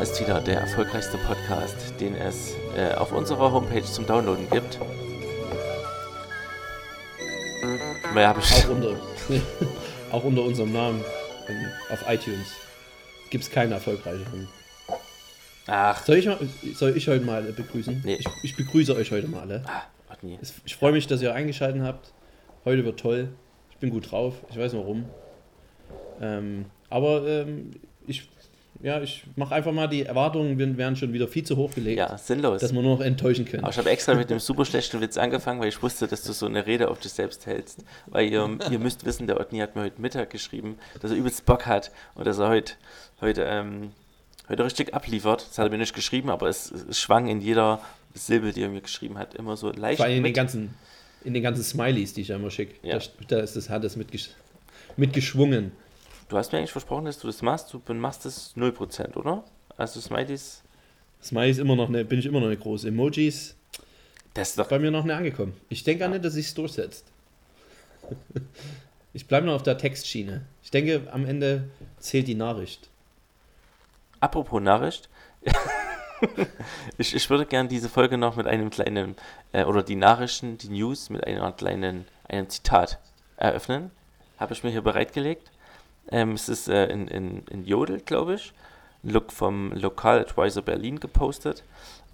[0.00, 4.78] Ist wieder der erfolgreichste Podcast, den es äh, auf unserer Homepage zum Downloaden gibt.
[8.14, 8.16] Ich.
[8.16, 8.96] Auch unter,
[10.10, 11.04] auch unter unserem Namen
[11.90, 12.48] auf iTunes
[13.28, 14.48] gibt es keinen erfolgreicheren.
[15.66, 16.02] Ach.
[16.04, 16.28] Soll ich,
[16.78, 18.00] soll ich heute mal begrüßen?
[18.02, 18.14] Nee.
[18.14, 19.62] Ich, ich begrüße euch heute mal alle.
[19.66, 19.82] Ah,
[20.64, 22.14] ich freue mich, dass ihr eingeschaltet habt.
[22.64, 23.28] Heute wird toll.
[23.70, 24.34] Ich bin gut drauf.
[24.50, 25.04] Ich weiß warum.
[26.22, 27.72] Ähm, aber ähm,
[28.06, 28.28] ich,
[28.82, 31.98] ja, ich mache einfach mal die Erwartungen werden schon wieder viel zu hoch gelegt.
[31.98, 32.62] Ja, sinnlos.
[32.62, 33.62] Dass wir nur noch enttäuschen können.
[33.62, 36.32] Aber ich habe extra mit einem super schlechten Witz angefangen, weil ich wusste, dass du
[36.32, 37.84] so eine Rede auf dich selbst hältst.
[38.06, 41.44] Weil ihr, ihr müsst wissen, der Otni hat mir heute Mittag geschrieben, dass er übelst
[41.44, 42.74] Bock hat und dass er heute,
[43.20, 43.90] heute, ähm,
[44.48, 45.46] heute richtig abliefert.
[45.48, 47.80] Das hat er mir nicht geschrieben, aber es, es schwang in jeder
[48.14, 49.98] Silbe, die er mir geschrieben hat, immer so leicht.
[49.98, 50.74] Vor allem in den ganzen,
[51.22, 52.74] in den ganzen Smileys, die ich immer schicke.
[52.82, 52.98] Ja.
[52.98, 54.30] Da, da ist das, hat es mitgesch
[54.96, 55.72] mitgeschwungen.
[56.30, 57.74] Du hast mir eigentlich versprochen, dass du das machst.
[57.74, 59.42] Du machst das 0%, oder?
[59.76, 60.62] Also Smileys.
[61.20, 62.86] Smileys immer noch eine, bin ich immer noch eine große.
[62.86, 63.56] Emojis.
[64.32, 65.54] Das ist doch bei mir noch nicht angekommen.
[65.68, 66.06] Ich denke ja.
[66.06, 67.04] auch nicht, dass sich es durchsetzt.
[69.12, 70.46] ich bleibe noch auf der Textschiene.
[70.62, 72.88] Ich denke, am Ende zählt die Nachricht.
[74.20, 75.08] Apropos Nachricht.
[76.96, 79.16] ich, ich würde gerne diese Folge noch mit einem kleinen,
[79.50, 83.00] äh, oder die Nachrichten, die News mit einer kleinen, einem Zitat
[83.36, 83.90] eröffnen.
[84.38, 85.50] Habe ich mir hier bereitgelegt.
[86.10, 88.52] Ähm, es ist äh, in, in, in Jodel, glaube ich.
[89.02, 91.64] Look vom Lokaladvisor Berlin gepostet.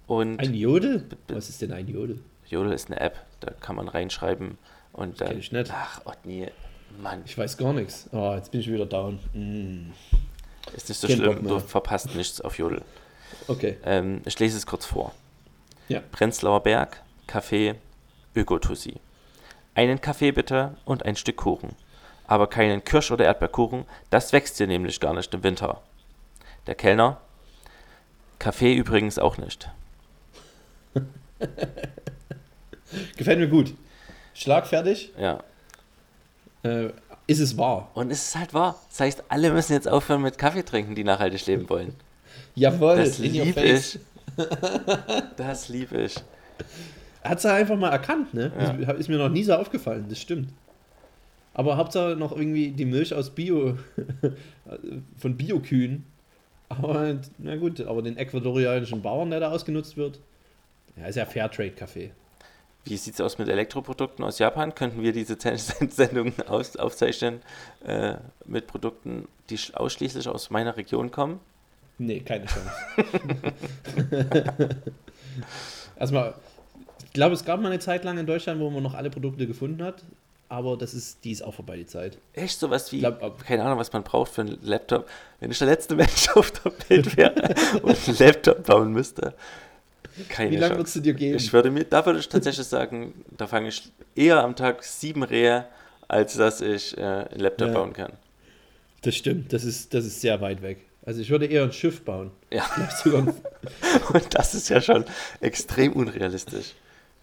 [0.05, 1.05] Und ein Jodel?
[1.27, 2.19] Was ist denn ein Jodel?
[2.45, 4.57] Jodel ist eine App, da kann man reinschreiben
[4.93, 5.29] und dann.
[5.29, 5.71] Kenn ich nicht.
[5.73, 6.49] Ach, oh nee,
[7.01, 7.23] Mann.
[7.25, 8.09] Ich weiß gar nichts.
[8.13, 9.19] Oh, jetzt bin ich wieder down.
[9.33, 9.91] Mm.
[10.75, 12.81] Ist nicht so Kein schlimm, du verpasst nichts auf Jodel.
[13.47, 13.77] Okay.
[13.83, 15.13] Ähm, ich lese es kurz vor.
[15.89, 16.01] Ja.
[16.11, 17.75] Prenzlauer Berg, Kaffee,
[18.35, 18.95] Ökotussi.
[19.75, 21.75] Einen Kaffee bitte und ein Stück Kuchen
[22.27, 25.81] aber keinen Kirsch- oder Erdbeerkuchen, das wächst hier nämlich gar nicht im Winter.
[26.67, 27.19] Der Kellner,
[28.39, 29.69] Kaffee übrigens auch nicht.
[33.17, 33.73] Gefällt mir gut.
[34.33, 35.11] Schlagfertig.
[35.17, 35.43] Ja.
[36.63, 36.89] Äh,
[37.25, 37.89] ist es wahr?
[37.93, 38.79] Und es ist halt wahr.
[38.89, 41.95] Das heißt, alle müssen jetzt aufhören mit Kaffee trinken, die nachhaltig leben wollen.
[42.55, 43.99] Jawohl, das liebe ich.
[45.37, 46.15] das liebe ich.
[47.23, 48.51] Hat es einfach mal erkannt, ne?
[48.57, 48.91] Ja.
[48.93, 50.49] Ist mir noch nie so aufgefallen, das stimmt.
[51.57, 53.79] Aber Hauptsache noch irgendwie die Milch aus Bio,
[55.17, 56.05] von Biokühen.
[56.69, 60.19] Aber na gut, aber den ecuadorianischen Bauern, der da ausgenutzt wird,
[60.95, 62.11] ja, ist ja Fairtrade-Kaffee.
[62.85, 64.75] Wie sieht es aus mit Elektroprodukten aus Japan?
[64.75, 65.35] Könnten wir diese
[65.89, 67.41] Sendung aus, aufzeichnen
[67.83, 71.39] äh, mit Produkten, die ausschließlich aus meiner Region kommen?
[71.97, 72.71] Nee, keine Chance.
[75.99, 76.35] Erstmal,
[77.03, 79.47] ich glaube, es gab mal eine Zeit lang in Deutschland, wo man noch alle Produkte
[79.47, 80.03] gefunden hat
[80.49, 82.17] aber das ist, die ist auch vorbei, die Zeit.
[82.33, 85.07] Echt sowas wie, glaub, keine Ahnung, was man braucht für einen Laptop.
[85.39, 87.33] Wenn ich der letzte Mensch auf der Welt wäre
[87.81, 89.33] und einen Laptop bauen müsste.
[90.29, 91.37] Keine Wie lange würdest du dir geben?
[91.37, 95.21] Ich würde mir, da würde ich tatsächlich sagen, da fange ich eher am Tag sieben
[95.23, 95.65] Rehe,
[96.07, 97.73] als dass ich äh, einen Laptop ja.
[97.73, 98.13] bauen kann.
[99.01, 100.79] Das stimmt, das ist, das ist sehr weit weg.
[101.05, 102.31] Also ich würde eher ein Schiff bauen.
[102.51, 102.65] Ja.
[104.13, 105.05] und das ist ja schon
[105.39, 106.73] extrem unrealistisch.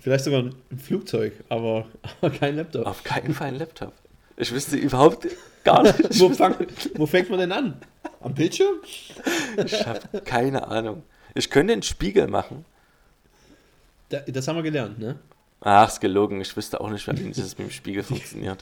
[0.04, 1.86] Vielleicht sogar ein Flugzeug, aber,
[2.20, 2.84] aber kein Laptop.
[2.86, 3.94] Auf keinen Fall ein Laptop.
[4.36, 5.26] Ich wüsste überhaupt
[5.64, 6.20] gar nicht.
[6.20, 6.54] wo, fang,
[6.96, 7.80] wo, fängt man denn an?
[8.20, 8.74] Am Bildschirm?
[9.64, 11.04] Ich habe keine Ahnung.
[11.34, 12.66] Ich könnte einen Spiegel machen.
[14.10, 15.18] Da, das haben wir gelernt, ne?
[15.62, 16.38] Ach, ist gelogen.
[16.42, 18.58] Ich wüsste auch nicht, wie das mit dem Spiegel funktioniert.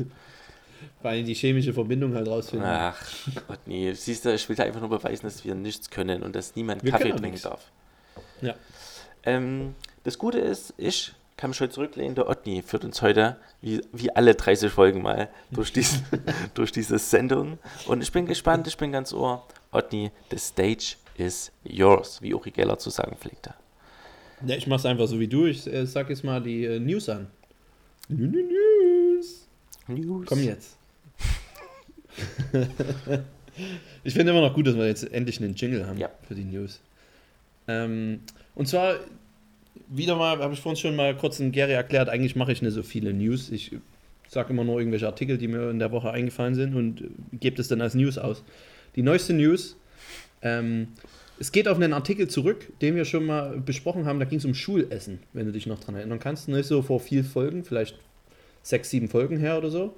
[1.02, 2.68] Weil die chemische Verbindung halt rausfinden.
[2.68, 3.04] Ach
[3.48, 3.92] Gott, nee.
[3.94, 6.84] Siehst du, ich will da einfach nur beweisen, dass wir nichts können und dass niemand
[6.84, 7.72] wir Kaffee trinken darf.
[8.42, 8.54] Ja.
[9.24, 9.74] Ähm,
[10.04, 11.12] das Gute ist, ich
[11.42, 12.14] kann mich heute zurücklehnen.
[12.14, 16.04] Der Otni führt uns heute, wie, wie alle 30 Folgen mal, durch, diesen,
[16.54, 17.58] durch diese Sendung.
[17.88, 19.44] Und ich bin gespannt, ich bin ganz ohr.
[19.72, 23.54] Otni, the stage is yours, wie Uri Geller zu sagen pflegte.
[24.46, 25.46] Ja, ich mach's einfach so wie du.
[25.46, 27.26] Ich äh, sag jetzt mal die äh, News an.
[28.08, 29.48] News.
[29.88, 30.26] News.
[30.28, 30.76] Komm jetzt.
[34.04, 36.08] ich finde immer noch gut, dass wir jetzt endlich einen Jingle haben ja.
[36.28, 36.78] für die News.
[37.66, 38.20] Ähm,
[38.54, 39.00] und zwar
[39.94, 42.72] wieder mal, habe ich vorhin schon mal kurz in Gary erklärt, eigentlich mache ich nicht
[42.72, 43.50] so viele News.
[43.50, 43.72] Ich
[44.28, 47.68] sage immer nur irgendwelche Artikel, die mir in der Woche eingefallen sind und gebe das
[47.68, 48.42] dann als News aus.
[48.96, 49.76] Die neueste News,
[50.40, 50.88] ähm,
[51.38, 54.44] es geht auf einen Artikel zurück, den wir schon mal besprochen haben, da ging es
[54.44, 56.48] um Schulessen, wenn du dich noch dran erinnern kannst.
[56.48, 57.98] Nicht so vor vier Folgen, vielleicht
[58.62, 59.94] sechs, sieben Folgen her oder so.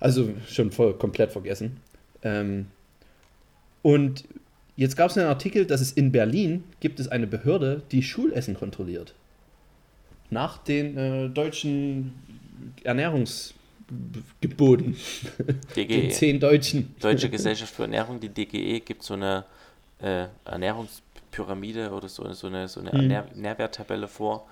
[0.00, 1.78] Also schon voll komplett vergessen.
[2.22, 2.66] Ähm,
[3.82, 4.24] und
[4.76, 8.54] Jetzt gab es einen Artikel, dass es in Berlin gibt es eine Behörde, die Schulessen
[8.54, 9.14] kontrolliert.
[10.28, 12.12] Nach den äh, deutschen
[12.84, 14.96] Ernährungsgeboten.
[15.76, 15.86] DGE.
[16.00, 16.94] Den zehn Deutschen.
[17.00, 19.44] Deutsche Gesellschaft für Ernährung, die DGE, gibt so eine
[20.00, 23.02] äh, Ernährungspyramide oder so, so eine, so eine.
[23.02, 24.46] Nähr Nährwerttabelle vor,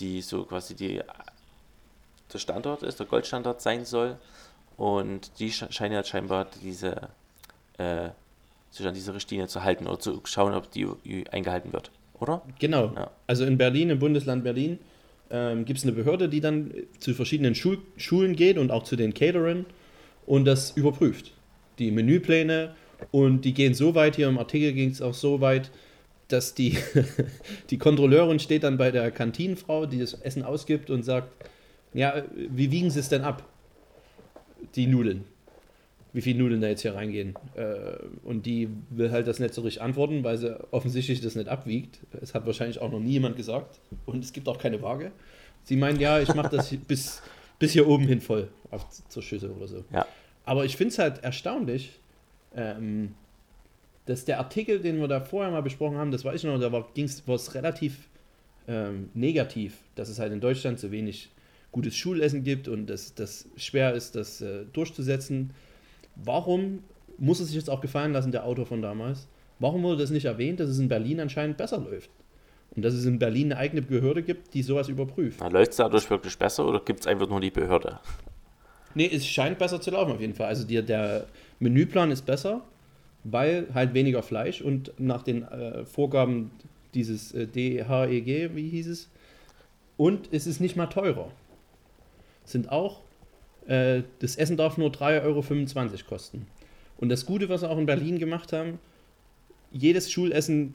[0.00, 1.00] die so quasi die,
[2.32, 4.16] der Standort ist, der Goldstandard sein soll.
[4.76, 7.08] Und die sche- scheinen ja scheinbar diese,
[7.78, 8.08] äh,
[8.72, 10.88] sich an diese Richtlinie zu halten oder zu schauen, ob die
[11.30, 12.42] eingehalten wird, oder?
[12.58, 12.92] Genau.
[12.96, 13.10] Ja.
[13.26, 14.78] Also in Berlin, im Bundesland Berlin,
[15.30, 18.96] ähm, gibt es eine Behörde, die dann zu verschiedenen Schul Schulen geht und auch zu
[18.96, 19.66] den Caterern
[20.26, 21.32] und das überprüft.
[21.78, 22.74] Die Menüpläne
[23.10, 25.70] und die gehen so weit, hier im Artikel ging es auch so weit,
[26.28, 26.78] dass die,
[27.70, 31.28] die Kontrolleurin steht dann bei der Kantinenfrau, die das Essen ausgibt und sagt,
[31.92, 33.44] ja, wie wiegen sie es denn ab?
[34.76, 35.24] Die Nudeln.
[36.12, 37.34] Wie viele Nudeln da jetzt hier reingehen.
[37.54, 41.48] Äh, und die will halt das nicht so richtig antworten, weil sie offensichtlich das nicht
[41.48, 42.00] abwiegt.
[42.20, 43.80] Es hat wahrscheinlich auch noch nie jemand gesagt.
[44.04, 45.12] Und es gibt auch keine Waage.
[45.64, 47.22] Sie meint, ja, ich mache das bis,
[47.58, 49.84] bis hier oben hin voll auf, zur Schüssel oder so.
[49.92, 50.06] Ja.
[50.44, 51.98] Aber ich finde es halt erstaunlich,
[52.54, 53.14] ähm,
[54.06, 56.72] dass der Artikel, den wir da vorher mal besprochen haben, das weiß ich noch, da
[56.72, 58.08] war es relativ
[58.68, 61.30] ähm, negativ, dass es halt in Deutschland so wenig
[61.70, 65.50] gutes Schulessen gibt und dass das schwer ist, das äh, durchzusetzen.
[66.16, 66.84] Warum
[67.18, 69.28] muss es sich jetzt auch gefallen lassen, der Autor von damals?
[69.58, 72.10] Warum wurde das nicht erwähnt, dass es in Berlin anscheinend besser läuft?
[72.74, 75.40] Und dass es in Berlin eine eigene Behörde gibt, die sowas überprüft.
[75.50, 78.00] Läuft es dadurch wirklich besser oder gibt es einfach nur die Behörde?
[78.94, 80.46] Nee, es scheint besser zu laufen auf jeden Fall.
[80.46, 81.26] Also die, der
[81.60, 82.62] Menüplan ist besser,
[83.24, 86.50] weil halt weniger Fleisch und nach den äh, Vorgaben
[86.94, 89.10] dieses äh, DHEG, wie hieß es,
[89.96, 91.30] und es ist nicht mal teurer.
[92.44, 93.00] Sind auch,
[93.66, 96.46] äh, das Essen darf nur 3,25 Euro kosten.
[96.98, 98.78] Und das Gute, was wir auch in Berlin gemacht haben,
[99.72, 100.74] jedes Schulessen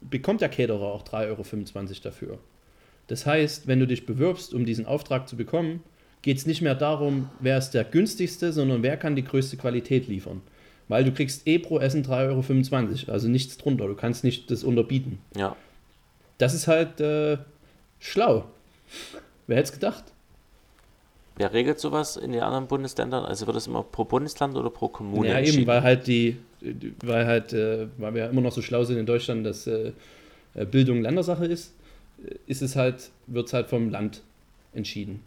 [0.00, 2.38] bekommt der Caterer auch 3,25 Euro dafür.
[3.06, 5.82] Das heißt, wenn du dich bewirbst, um diesen Auftrag zu bekommen,
[6.22, 10.08] geht es nicht mehr darum, wer ist der günstigste, sondern wer kann die größte Qualität
[10.08, 10.42] liefern.
[10.88, 13.86] Weil du kriegst eh pro Essen 3,25 Euro, also nichts drunter.
[13.86, 15.18] Du kannst nicht das unterbieten.
[15.36, 15.56] Ja.
[16.38, 17.38] Das ist halt äh,
[17.98, 18.44] schlau.
[19.46, 20.04] Wer hätte es gedacht?
[21.36, 23.24] Wer regelt sowas in den anderen Bundesländern?
[23.24, 26.36] Also wird das immer pro Bundesland oder pro Kommune ja, eben, weil halt die,
[27.04, 29.92] weil halt, äh, weil wir ja immer noch so schlau sind in Deutschland, dass äh,
[30.54, 31.74] äh, Bildung Ländersache ist,
[32.46, 34.22] ist es halt, wird es halt vom Land
[34.72, 35.20] entschieden.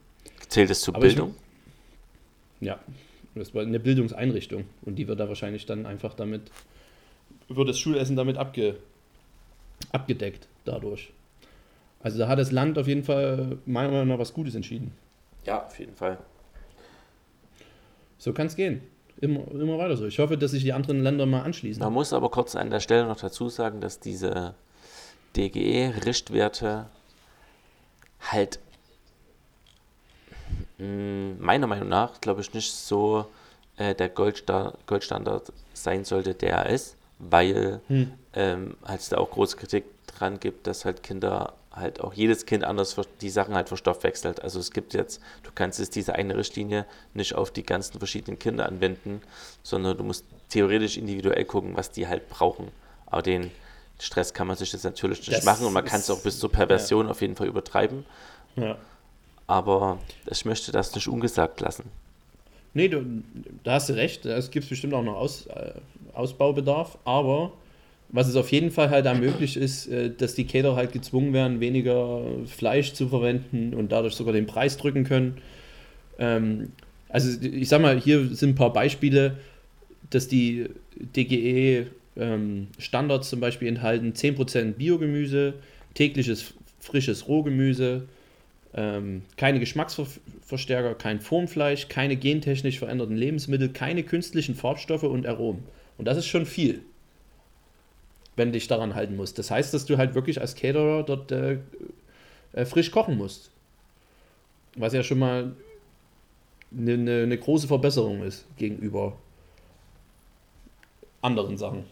[0.48, 1.36] Zählt es zur Aber ich- Bildung?
[2.60, 2.80] Ja,
[3.36, 6.42] das war eine Bildungseinrichtung und die wird da wahrscheinlich dann einfach damit,
[7.48, 8.78] wird das Schulessen damit abge,
[9.92, 11.12] abgedeckt dadurch.
[12.02, 14.92] Also da hat das Land auf jeden Fall meiner Meinung nach was Gutes entschieden.
[15.46, 16.18] Ja, auf jeden Fall.
[18.18, 18.82] So kann es gehen.
[19.22, 20.06] Immer, immer weiter so.
[20.06, 21.82] Ich hoffe, dass sich die anderen Länder mal anschließen.
[21.84, 24.56] Man muss aber kurz an der Stelle noch dazu sagen, dass diese
[25.36, 26.86] DGE-Richtwerte
[28.32, 28.60] halt
[30.78, 33.26] mh, meiner Meinung nach, glaube ich, nicht so
[33.78, 38.12] äh, der Goldsta Goldstandard sein sollte, der er ist, weil Hm.
[38.34, 42.46] ähm, halt es da auch große Kritik dran gibt, dass halt Kinder halt auch jedes
[42.46, 44.42] Kind anders die Sachen halt verstoffwechselt.
[44.42, 48.40] Also es gibt jetzt, du kannst jetzt diese eine Richtlinie nicht auf die ganzen verschiedenen
[48.40, 49.22] Kinder anwenden,
[49.64, 52.70] sondern du musst theoretisch individuell gucken, was die halt brauchen.
[53.06, 53.52] Aber den
[54.00, 56.40] Stress kann man sich das natürlich nicht Das machen und man kann es auch bis
[56.40, 58.06] zur Perversion auf jeden Fall übertreiben.
[58.56, 58.78] Ja.
[59.48, 60.00] Aber
[60.30, 61.86] ich möchte das nicht ungesagt lassen.
[62.74, 63.04] Nee, du,
[63.64, 64.26] da hast du recht.
[64.26, 65.74] Es gibt bestimmt auch noch Aus, äh,
[66.14, 67.52] Ausbaubedarf, aber
[68.12, 71.60] was es auf jeden Fall halt ermöglicht ist, äh, dass die Caterer halt gezwungen werden,
[71.60, 75.38] weniger Fleisch zu verwenden und dadurch sogar den Preis drücken können.
[76.18, 76.72] Ähm,
[77.08, 79.38] also ich sag mal, hier sind ein paar Beispiele,
[80.10, 80.66] dass die
[81.16, 81.88] DGE
[82.18, 85.54] ähm, Standards zum Beispiel enthalten 10% Biogemüse,
[85.94, 88.08] tägliches frisches Rohgemüse,
[88.74, 95.64] ähm, keine Geschmacksverstärker, kein Formfleisch, keine gentechnisch veränderten Lebensmittel, keine künstlichen Farbstoffe und Aromen.
[95.98, 96.82] Und das ist schon viel,
[98.40, 99.38] wenn du dich daran halten musst.
[99.38, 101.60] Das heißt, dass du halt wirklich als Caterer dort äh,
[102.54, 103.52] äh, frisch kochen musst.
[104.76, 105.52] Was ja schon mal
[106.76, 109.18] eine, eine, eine große Verbesserung ist gegenüber
[111.22, 111.84] anderen Sachen.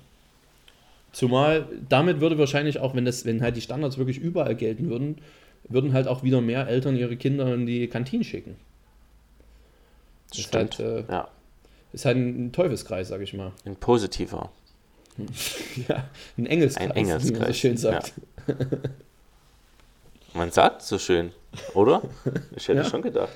[1.11, 5.17] Zumal damit würde wahrscheinlich auch, wenn das, wenn halt die Standards wirklich überall gelten würden,
[5.67, 8.55] würden halt auch wieder mehr Eltern ihre Kinder in die Kantine schicken.
[10.29, 10.79] Das Ist stimmt.
[10.79, 11.27] halt, äh, ja,
[11.93, 13.51] Ist halt ein Teufelskreis, sag ich mal.
[13.65, 14.51] ein positiver.
[15.87, 18.13] Ja, ein Engelskreis, Ein wie man so Engelskreis, schön sagt.
[20.33, 21.31] Man sagt so schön,
[21.73, 22.01] oder?
[22.55, 22.83] Ich hätte Ja.
[22.83, 23.33] schon gedacht.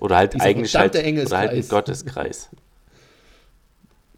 [0.00, 1.68] Oder halt Dieser eigentlich halt, oder halt ein Engelskreis.
[1.68, 2.48] Gotteskreis.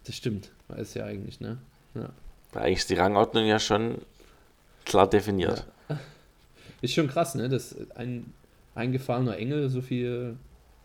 [0.05, 1.59] Das stimmt, weiß ja eigentlich, ne?
[1.95, 2.09] Ja.
[2.51, 3.99] Weil eigentlich ist die Rangordnung ja schon
[4.83, 5.65] klar definiert.
[6.81, 7.47] Ist schon krass, ne?
[7.47, 8.33] Dass ein
[8.75, 10.35] eingefahrener Engel so viel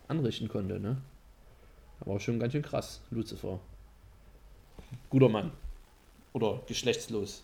[0.07, 0.99] anrichten konnte, ne?
[1.99, 3.59] Aber auch schon ganz schön krass, Lucifer.
[5.11, 5.53] Guter Mann.
[6.33, 7.43] Oder geschlechtslos.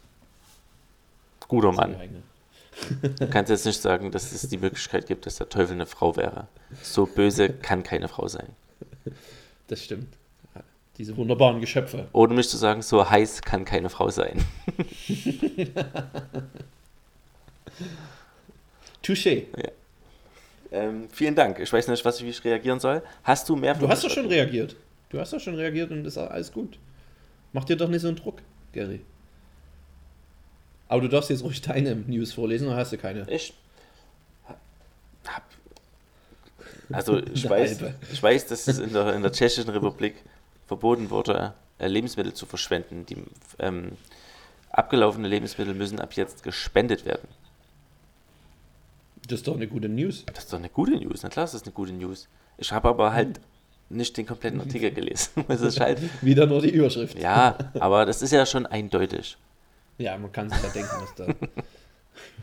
[1.49, 1.97] Guter Mann.
[3.19, 6.17] Du kannst jetzt nicht sagen, dass es die Möglichkeit gibt, dass der Teufel eine Frau
[6.17, 6.49] wäre.
[6.83, 8.49] So böse kann keine Frau sein.
[9.69, 10.09] Das stimmt.
[10.99, 12.09] Diese wunderbaren Geschöpfe.
[12.13, 14.45] Oder möchtest du sagen, so heiß kann keine Frau sein.
[19.03, 19.47] Touché.
[20.71, 21.59] Ähm, vielen Dank.
[21.61, 23.03] Ich weiß nicht, was ich, wie ich reagieren soll.
[23.23, 24.71] Hast du mehr Du hast doch schon reagiert.
[24.71, 24.77] reagiert.
[25.11, 26.79] Du hast doch schon reagiert und ist alles gut.
[27.55, 28.43] Mach dir doch nicht so einen Druck,
[28.73, 29.01] Gary.
[30.89, 33.31] Aber du darfst jetzt ruhig deine News vorlesen, oder hast du keine?
[33.31, 33.55] Ich
[35.25, 35.45] hab.
[36.93, 37.79] Also, ich weiß,
[38.13, 40.17] ich weiß, dass es in der, in der Tschechischen Republik
[40.67, 43.07] verboten wurde, Lebensmittel zu verschwenden.
[43.07, 43.23] Die
[43.61, 43.93] ähm,
[44.71, 47.29] abgelaufene Lebensmittel müssen ab jetzt gespendet werden.
[49.29, 50.25] Das ist doch eine gute News.
[50.27, 51.23] Das ist doch eine gute News.
[51.23, 52.29] Na klar, das ist eine gute News.
[52.59, 53.41] Ich habe aber halt
[53.89, 55.45] nicht den kompletten Artikel gelesen.
[55.49, 57.19] Das ist halt, Wieder nur die Überschrift.
[57.19, 59.37] ja, aber das ist ja schon eindeutig.
[59.99, 61.27] Ja, man kann sich ja denken, was da,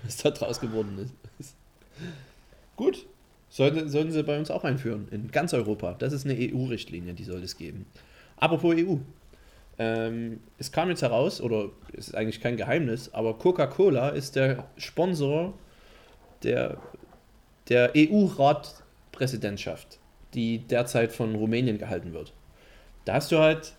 [0.04, 1.56] was da draus geworden ist.
[2.76, 3.06] Gut.
[3.50, 5.10] Sollte, sollten sie bei uns auch einführen.
[5.12, 5.94] In ganz Europa.
[6.00, 7.86] Das ist eine EU-Richtlinie, die soll es geben.
[8.38, 8.96] Apropos EU.
[9.78, 14.64] Ähm, es kam jetzt heraus, oder es ist eigentlich kein Geheimnis, aber Coca-Cola ist der
[14.78, 15.54] Sponsor
[16.44, 16.78] der,
[17.68, 20.00] der EU-Ratpräsidentschaft,
[20.34, 22.32] die derzeit von Rumänien gehalten wird.
[23.06, 23.74] Da hast du halt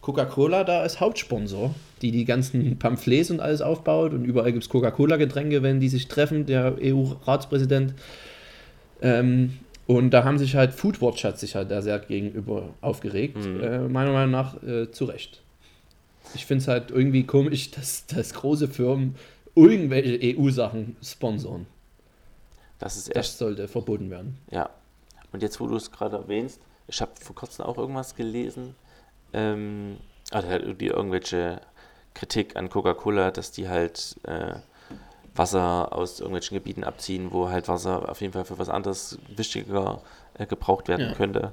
[0.00, 4.68] Coca-Cola da als Hauptsponsor, die die ganzen Pamphlets und alles aufbaut und überall gibt es
[4.68, 7.94] Coca-Cola-Getränke, wenn die sich treffen, der EU-Ratspräsident.
[9.02, 13.62] Ähm, und da haben sich halt, Foodwatch hat sich halt da sehr gegenüber aufgeregt, Mhm.
[13.62, 15.40] äh, meiner Meinung nach äh, zu Recht.
[16.34, 19.14] Ich finde es halt irgendwie komisch, dass, dass große Firmen
[19.54, 21.66] irgendwelche EU-Sachen sponsoren.
[22.78, 24.36] Das ist Das echt, sollte verboten werden.
[24.50, 24.68] ja.
[25.34, 28.76] Und jetzt, wo du es gerade erwähnst, ich habe vor kurzem auch irgendwas gelesen,
[29.32, 29.98] ähm,
[30.30, 31.60] also halt irgendwie irgendwelche
[32.14, 34.54] Kritik an Coca-Cola, dass die halt äh,
[35.34, 40.02] Wasser aus irgendwelchen Gebieten abziehen, wo halt Wasser auf jeden Fall für was anderes wichtiger
[40.34, 41.14] äh, gebraucht werden Ja.
[41.14, 41.52] könnte.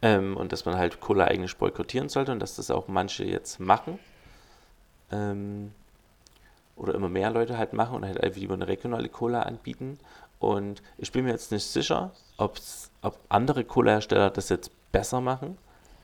[0.00, 3.60] Ähm, und dass man halt Cola eigentlich boykottieren sollte und dass das auch manche jetzt
[3.60, 3.98] machen.
[5.12, 5.72] Ähm,
[6.74, 9.98] oder immer mehr Leute halt machen und halt einfach lieber eine regionale Cola anbieten.
[10.40, 12.58] Und ich bin mir jetzt nicht sicher, ob
[13.28, 15.56] andere Cola-Hersteller das jetzt besser machen.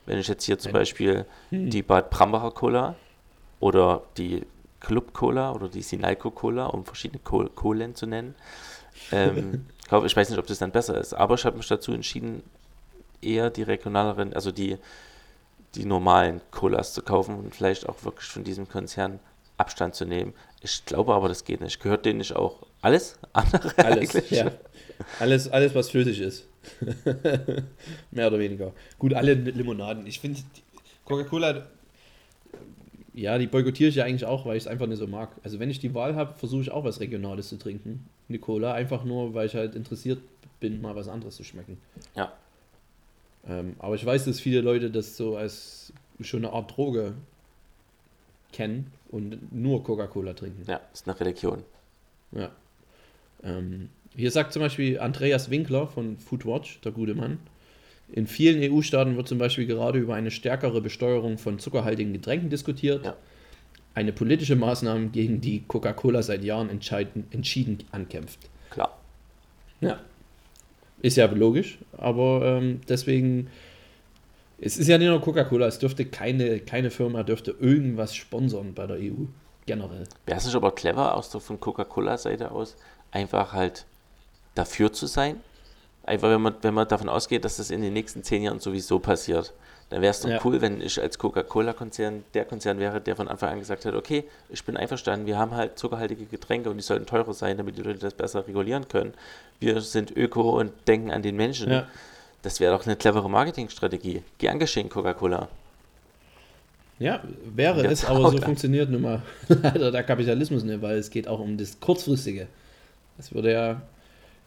[0.04, 1.70] Wenn ich jetzt hier zum Wenn- Beispiel Hm.
[1.70, 2.94] die Bad Brambacher Cola
[3.58, 4.46] oder die
[4.78, 8.34] Club Cola oder die Sinalco Cola, um verschiedene Kohlen zu nennen.
[9.10, 11.92] Ähm, glaube, ich weiß nicht, ob das dann besser ist, aber ich habe mich dazu
[11.92, 12.42] entschieden,
[13.22, 14.76] eher die regionaleren, also die,
[15.74, 19.18] die normalen Colas zu kaufen und vielleicht auch wirklich von diesem Konzern
[19.56, 20.34] Abstand zu nehmen.
[20.60, 21.80] Ich glaube aber, das geht nicht.
[21.80, 24.30] Gehört denen nicht auch alles andere Alles, eigentlich?
[24.30, 24.52] ja.
[25.18, 26.46] Alles, alles, was flüssig ist.
[28.12, 28.72] Mehr oder weniger.
[28.98, 30.06] Gut, alle Limonaden.
[30.06, 30.40] Ich finde,
[31.04, 31.66] Coca-Cola,
[33.12, 35.30] ja, die boykottiere ich ja eigentlich auch, weil ich es einfach nicht so mag.
[35.42, 38.08] Also, wenn ich die Wahl habe, versuche ich auch was Regionales zu trinken.
[38.28, 40.20] Eine Cola, einfach nur, weil ich halt interessiert
[40.60, 41.78] bin, mal was anderes zu schmecken.
[42.14, 42.32] Ja.
[43.48, 47.14] Ähm, aber ich weiß, dass viele Leute das so als schon eine Art Droge
[48.52, 50.62] kennen und nur Coca-Cola trinken.
[50.66, 51.62] Ja, ist eine Religion.
[52.32, 52.50] Ja.
[53.42, 57.38] Ähm, hier sagt zum Beispiel Andreas Winkler von Foodwatch, der gute Mann.
[58.12, 63.04] In vielen EU-Staaten wird zum Beispiel gerade über eine stärkere Besteuerung von zuckerhaltigen Getränken diskutiert.
[63.04, 63.16] Ja.
[63.94, 68.38] Eine politische Maßnahme, gegen die Coca-Cola seit Jahren entschieden ankämpft.
[68.70, 68.96] Klar.
[69.80, 70.00] Ja.
[71.02, 73.48] Ist ja logisch, aber ähm, deswegen,
[74.58, 78.86] es ist ja nicht nur Coca-Cola, es dürfte keine, keine Firma dürfte irgendwas sponsern bei
[78.86, 79.26] der EU,
[79.66, 80.04] generell.
[80.24, 82.76] Wäre es nicht aber clever, aus der von Coca-Cola-Seite aus,
[83.12, 83.84] einfach halt
[84.54, 85.40] dafür zu sein?
[86.04, 88.98] Einfach, wenn man, wenn man davon ausgeht, dass das in den nächsten zehn Jahren sowieso
[88.98, 89.52] passiert.
[89.90, 90.40] Dann wäre es doch Ja.
[90.44, 94.24] cool, wenn ich als Coca-Cola-Konzern der Konzern wäre, der von Anfang an gesagt hat, okay,
[94.48, 97.82] ich bin einverstanden, wir haben halt zuckerhaltige Getränke und die sollten teurer sein, damit die
[97.82, 99.14] Leute das besser regulieren können.
[99.60, 101.70] Wir sind öko und denken an den Menschen.
[101.70, 101.86] Ja.
[102.42, 104.22] Das wäre doch eine clevere Marketingstrategie.
[104.38, 105.48] Gern geschehen, Coca-Cola.
[106.98, 107.20] Ja,
[107.54, 108.46] wäre Ja, es, aber so klar.
[108.46, 112.46] funktioniert nun mal leider der Kapitalismus nicht, weil es geht auch um das Kurzfristige.
[113.16, 113.82] Das würde ja,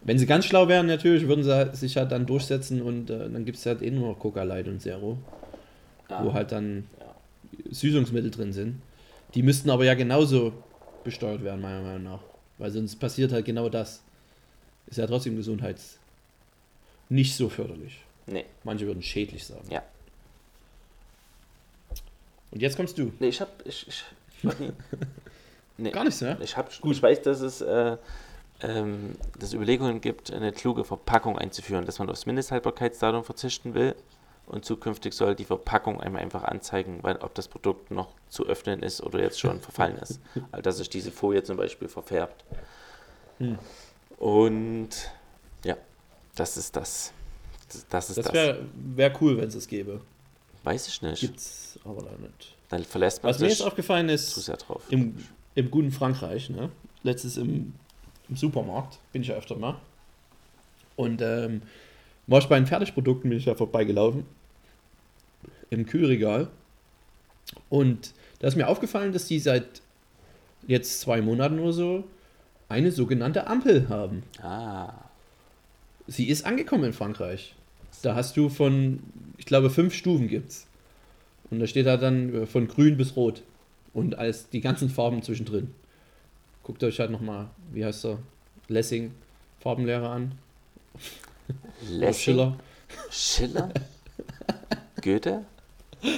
[0.02, 3.30] wenn sie ganz schlau wären, natürlich, würden sie halt- sich halt dann durchsetzen und äh,
[3.30, 5.18] dann gibt es halt eh nur Coca Light und Zero,
[6.08, 6.88] wo halt dann
[7.70, 8.82] Süßungsmittel drin sind.
[9.36, 10.54] Die müssten aber ja genauso
[11.04, 12.20] besteuert werden, meiner Meinung nach.
[12.58, 14.02] Weil sonst passiert halt genau das.
[14.88, 15.98] Ist ja trotzdem gesundheits
[17.10, 18.00] nicht so förderlich.
[18.28, 18.46] Nee.
[18.64, 19.68] Manche würden schädlich sagen.
[19.72, 19.84] Ja.
[22.52, 23.12] Und jetzt kommst du.
[23.20, 23.50] Nee, ich hab.
[23.66, 24.04] Ich, ich,
[25.78, 25.92] nee.
[25.92, 26.38] Gar nichts, ne?
[26.42, 27.98] Ich, hab, ich weiß, dass es, äh,
[28.62, 33.96] ähm, dass es Überlegungen gibt, eine kluge Verpackung einzuführen, dass man aufs Mindesthaltbarkeitsdatum verzichten will
[34.48, 38.82] und zukünftig soll die Verpackung einem einfach anzeigen, weil, ob das Produkt noch zu öffnen
[38.82, 40.20] ist oder jetzt schon verfallen ist.
[40.52, 42.44] Also dass sich diese Folie zum Beispiel verfärbt.
[43.38, 43.58] Hm.
[44.18, 44.90] Und
[45.64, 45.78] ja,
[46.36, 47.14] das ist das.
[47.90, 50.02] Das, ist Das wäre wär cool, wenn es es gäbe.
[50.64, 51.22] Weiß ich nicht.
[51.22, 52.56] Gibt's aber da nicht.
[52.70, 54.84] Dann verlässt man Was mir jetzt sich aufgefallen zu ist, sehr drauf.
[54.90, 55.16] im,
[55.56, 56.72] im guten Frankreich, ne?
[57.04, 57.74] letztes im,
[58.30, 59.76] im Supermarkt, bin ich ja öfter mal.
[60.96, 61.62] Und ähm,
[62.28, 64.26] war ich bei den Fertigprodukten, bin ich ja vorbeigelaufen.
[65.70, 66.48] Im Kühlregal.
[67.70, 69.82] Und da ist mir aufgefallen, dass die seit
[70.68, 72.04] jetzt zwei Monaten oder so
[72.68, 74.24] eine sogenannte Ampel haben.
[74.42, 74.94] Ah,
[76.08, 77.56] Sie ist angekommen in Frankreich.
[78.02, 79.00] Da hast du von,
[79.38, 80.68] ich glaube, fünf Stufen gibt's.
[81.50, 83.44] Und da steht da dann von grün bis rot.
[83.94, 85.74] Und als die ganzen Farben zwischendrin.
[86.70, 88.20] Guckt euch halt nochmal, wie heißt er?
[88.68, 89.12] Lessing,
[89.60, 90.34] Farbenlehrer an.
[91.90, 92.56] Lessing, Schiller.
[93.10, 93.70] Schiller,
[95.02, 95.46] Goethe.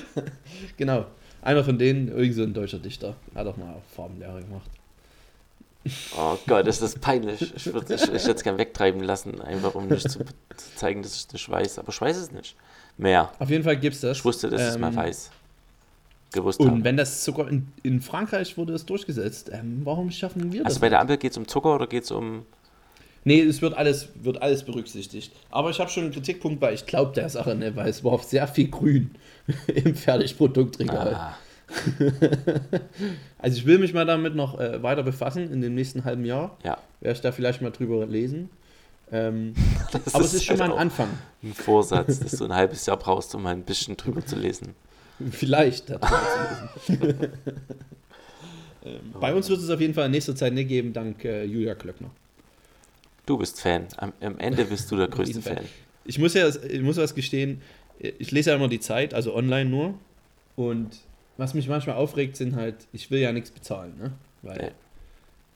[0.76, 1.06] Genau.
[1.42, 4.70] Einer von denen, irgend so ein deutscher Dichter, hat auch mal Farbenlehrer gemacht.
[6.18, 7.56] Oh Gott, ist das peinlich.
[7.56, 11.32] Ich würde es gern wegtreiben lassen, einfach um nicht zu, zu zeigen, dass ich es
[11.32, 11.80] nicht weiß.
[11.80, 12.58] Aber ich weiß es nicht.
[12.98, 13.32] Mehr.
[13.40, 14.18] Auf jeden Fall gibt's das.
[14.18, 15.32] Ich wusste, dass ich es mal Ähm, weiß.
[16.34, 16.84] Gewusst Und habe.
[16.84, 20.74] wenn das sogar in, in Frankreich wurde es durchgesetzt, ähm, warum schaffen wir das?
[20.74, 22.46] Also bei der Ampel geht es um Zucker oder geht es um.
[23.24, 25.32] Nee, es wird alles, wird alles berücksichtigt.
[25.52, 28.18] Aber ich habe schon einen Kritikpunkt bei, ich glaube der Sache, ne, weil es war
[28.20, 29.12] sehr viel grün
[29.68, 31.14] im Fertigproduktregal.
[31.14, 31.38] Ah,
[33.38, 36.58] Also ich will mich mal damit noch äh, weiter befassen in dem nächsten halben Jahr.
[36.64, 36.78] ja.
[37.02, 38.50] Werde ich da vielleicht mal drüber lesen.
[39.12, 39.54] Ähm,
[40.14, 41.10] aber es ist schon mal halt ein Anfang.
[41.44, 44.76] ein Vorsatz, dass du ein halbes Jahr brauchst, um mal ein bisschen drüber zu lesen.
[45.32, 46.00] Vielleicht ähm,
[49.20, 51.76] bei uns wird es auf jeden Fall in nächster Zeit nicht geben, dank äh, Julia
[51.76, 52.10] Klöckner.
[53.26, 53.88] Du bist Fan.
[53.98, 55.58] Am, am Ende bist du der größte Riesenfan.
[55.58, 55.66] Fan.
[56.06, 57.62] Ich muss ja, ich muss was gestehen,
[58.00, 59.94] ich lese ja immer die Zeit, also online nur.
[60.56, 60.90] Und
[61.38, 64.12] was mich manchmal aufregt, sind halt, ich will ja nichts bezahlen, ne?
[64.42, 64.74] Weil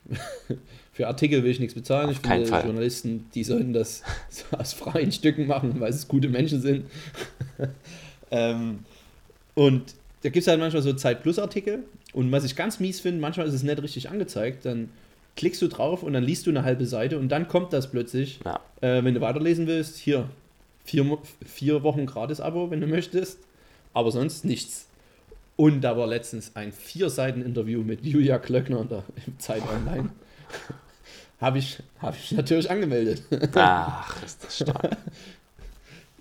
[0.94, 2.10] für Artikel will ich nichts bezahlen.
[2.10, 2.64] Auf ich finde, Fall.
[2.64, 6.86] Journalisten, die sollen das so aus freien Stücken machen, weil es gute Menschen sind.
[8.32, 8.80] ähm,
[9.56, 11.84] und da gibt es halt manchmal so Zeit-Plus-Artikel.
[12.14, 14.66] Und was ich ganz mies finde, manchmal ist es nicht richtig angezeigt.
[14.66, 14.90] Dann
[15.36, 18.40] klickst du drauf und dann liest du eine halbe Seite und dann kommt das plötzlich.
[18.46, 18.60] Ja.
[18.82, 20.30] Äh, wenn du weiterlesen willst, hier,
[20.84, 23.40] vier, vier Wochen Gratis-Abo, wenn du möchtest.
[23.94, 24.88] Aber sonst nichts.
[25.58, 30.10] Und da war letztens ein Vier-Seiten-Interview mit Julia Klöckner in der im Zeit Online.
[31.40, 33.24] Habe ich, hab ich natürlich angemeldet.
[33.56, 34.98] Ach, ist das stark.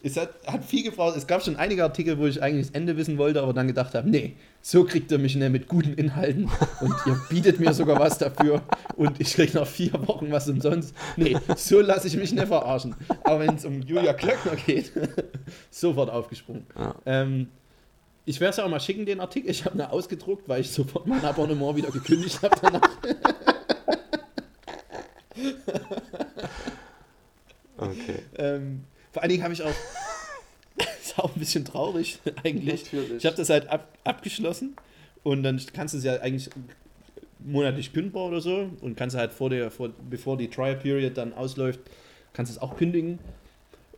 [0.04, 1.16] Es hat, hat viel gebraucht.
[1.16, 3.94] Es gab schon einige Artikel, wo ich eigentlich das Ende wissen wollte, aber dann gedacht
[3.94, 6.50] habe, nee, so kriegt ihr mich nicht mit guten Inhalten
[6.82, 8.60] und ihr bietet mir sogar was dafür
[8.96, 10.94] und ich kriege nach vier Wochen was umsonst.
[11.16, 12.94] Nee, so lasse ich mich nicht verarschen.
[13.22, 14.92] Aber wenn es um Julia Klöckner geht,
[15.70, 16.66] sofort aufgesprungen.
[16.78, 16.94] Ja.
[17.06, 17.48] Ähm,
[18.26, 19.50] ich werde es ja auch mal schicken, den Artikel.
[19.50, 22.90] Ich habe ihn ausgedruckt, weil ich sofort mein Abonnement wieder gekündigt habe danach.
[27.76, 28.20] Okay.
[28.38, 29.72] Ähm, vor allen Dingen habe ich auch.
[31.00, 32.92] ist auch ein bisschen traurig, eigentlich.
[32.92, 33.18] Natürlich.
[33.18, 34.74] Ich habe das halt ab, abgeschlossen
[35.22, 36.50] und dann kannst du es ja eigentlich
[37.38, 41.32] monatlich kündbar oder so und kannst halt vor der, vor, bevor die Trial Period dann
[41.32, 41.78] ausläuft,
[42.32, 43.20] kannst du es auch kündigen.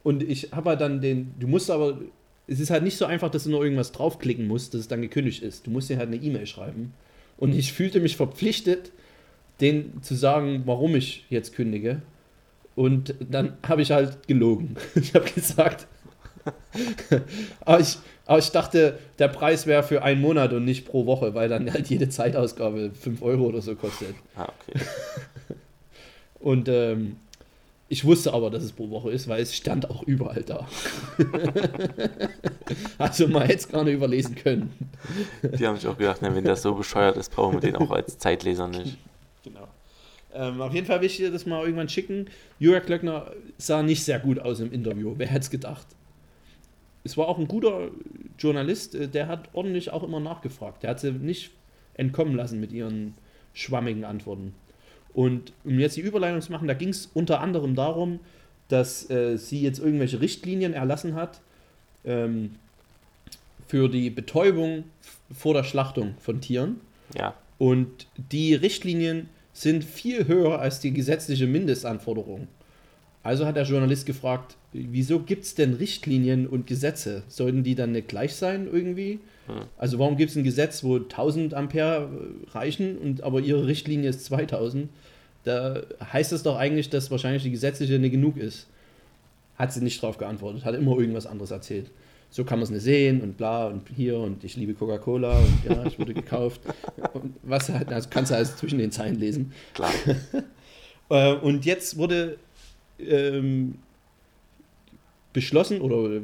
[0.03, 1.99] Und ich habe halt dann den, du musst aber,
[2.47, 5.01] es ist halt nicht so einfach, dass du nur irgendwas draufklicken musst, dass es dann
[5.01, 5.67] gekündigt ist.
[5.67, 6.93] Du musst dir halt eine E-Mail schreiben.
[7.39, 8.93] Und ich fühlte mich verpflichtet,
[9.61, 12.03] denen zu sagen, warum ich jetzt kündige.
[12.77, 14.77] Und dann habe ich halt gelogen.
[14.95, 15.89] Ich habe gesagt,
[17.65, 21.35] aber, ich, aber ich dachte, der Preis wäre für einen Monat und nicht pro Woche,
[21.35, 24.15] weil dann halt jede Zeitausgabe 5 Euro oder so kostet.
[24.37, 24.85] Ah, okay.
[26.39, 27.17] Und ähm,
[27.89, 30.69] ich wusste aber, dass es pro Woche ist, weil es stand auch überall da.
[32.99, 34.73] also man hätte es gar nicht überlesen können.
[35.43, 38.19] Die haben sich auch gedacht, wenn das so bescheuert ist, brauchen wir den auch als
[38.19, 38.99] Zeitleser nicht.
[40.37, 42.27] Ähm, auf jeden Fall will ich dir das mal irgendwann schicken.
[42.59, 45.15] Julia Klöckner sah nicht sehr gut aus im Interview.
[45.17, 45.87] Wer hätte es gedacht?
[47.05, 47.91] Es war auch ein guter
[48.39, 50.83] Journalist, äh, der hat ordentlich auch immer nachgefragt.
[50.83, 51.53] Der hat sie nicht
[51.95, 53.15] entkommen lassen mit ihren
[53.55, 54.55] schwammigen Antworten.
[55.15, 58.21] Und um jetzt die Überleitung zu machen, da ging es unter anderem darum,
[58.69, 61.41] dass äh, sie jetzt irgendwelche Richtlinien erlassen hat
[62.05, 62.57] ähm,
[63.67, 64.85] für die Betäubung
[65.33, 66.81] vor der Schlachtung von Tieren.
[67.15, 72.47] Ja, Und die Richtlinien sind viel höher als die gesetzliche Mindestanforderung.
[73.23, 77.23] Also hat der Journalist gefragt, wieso gibt es denn Richtlinien und Gesetze?
[77.27, 79.19] Sollten die dann nicht gleich sein irgendwie?
[79.47, 79.63] Hm.
[79.79, 82.11] Also warum gibt es ein Gesetz, wo 1000 Ampere
[82.53, 84.91] reichen, und aber ihre Richtlinie ist 2000?
[85.45, 88.67] Da heißt es doch eigentlich, dass wahrscheinlich die gesetzliche nicht genug ist.
[89.57, 91.91] Hat sie nicht drauf geantwortet, hat immer irgendwas anderes erzählt.
[92.31, 95.65] So kann man es nicht sehen und bla und hier und ich liebe Coca-Cola und
[95.69, 96.61] ja, ich wurde gekauft.
[97.15, 99.53] Und was halt, also kannst du alles zwischen den Zeilen lesen.
[99.75, 99.93] Klar.
[101.09, 102.37] Äh, und jetzt wurde
[102.99, 103.77] ähm,
[105.33, 106.21] beschlossen oder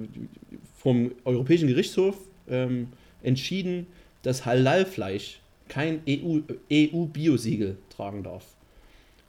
[0.77, 2.17] vom Europäischen Gerichtshof
[2.49, 2.89] ähm,
[3.23, 3.87] entschieden,
[4.23, 8.45] dass Halal-Fleisch kein EU-Biosiegel EU tragen darf.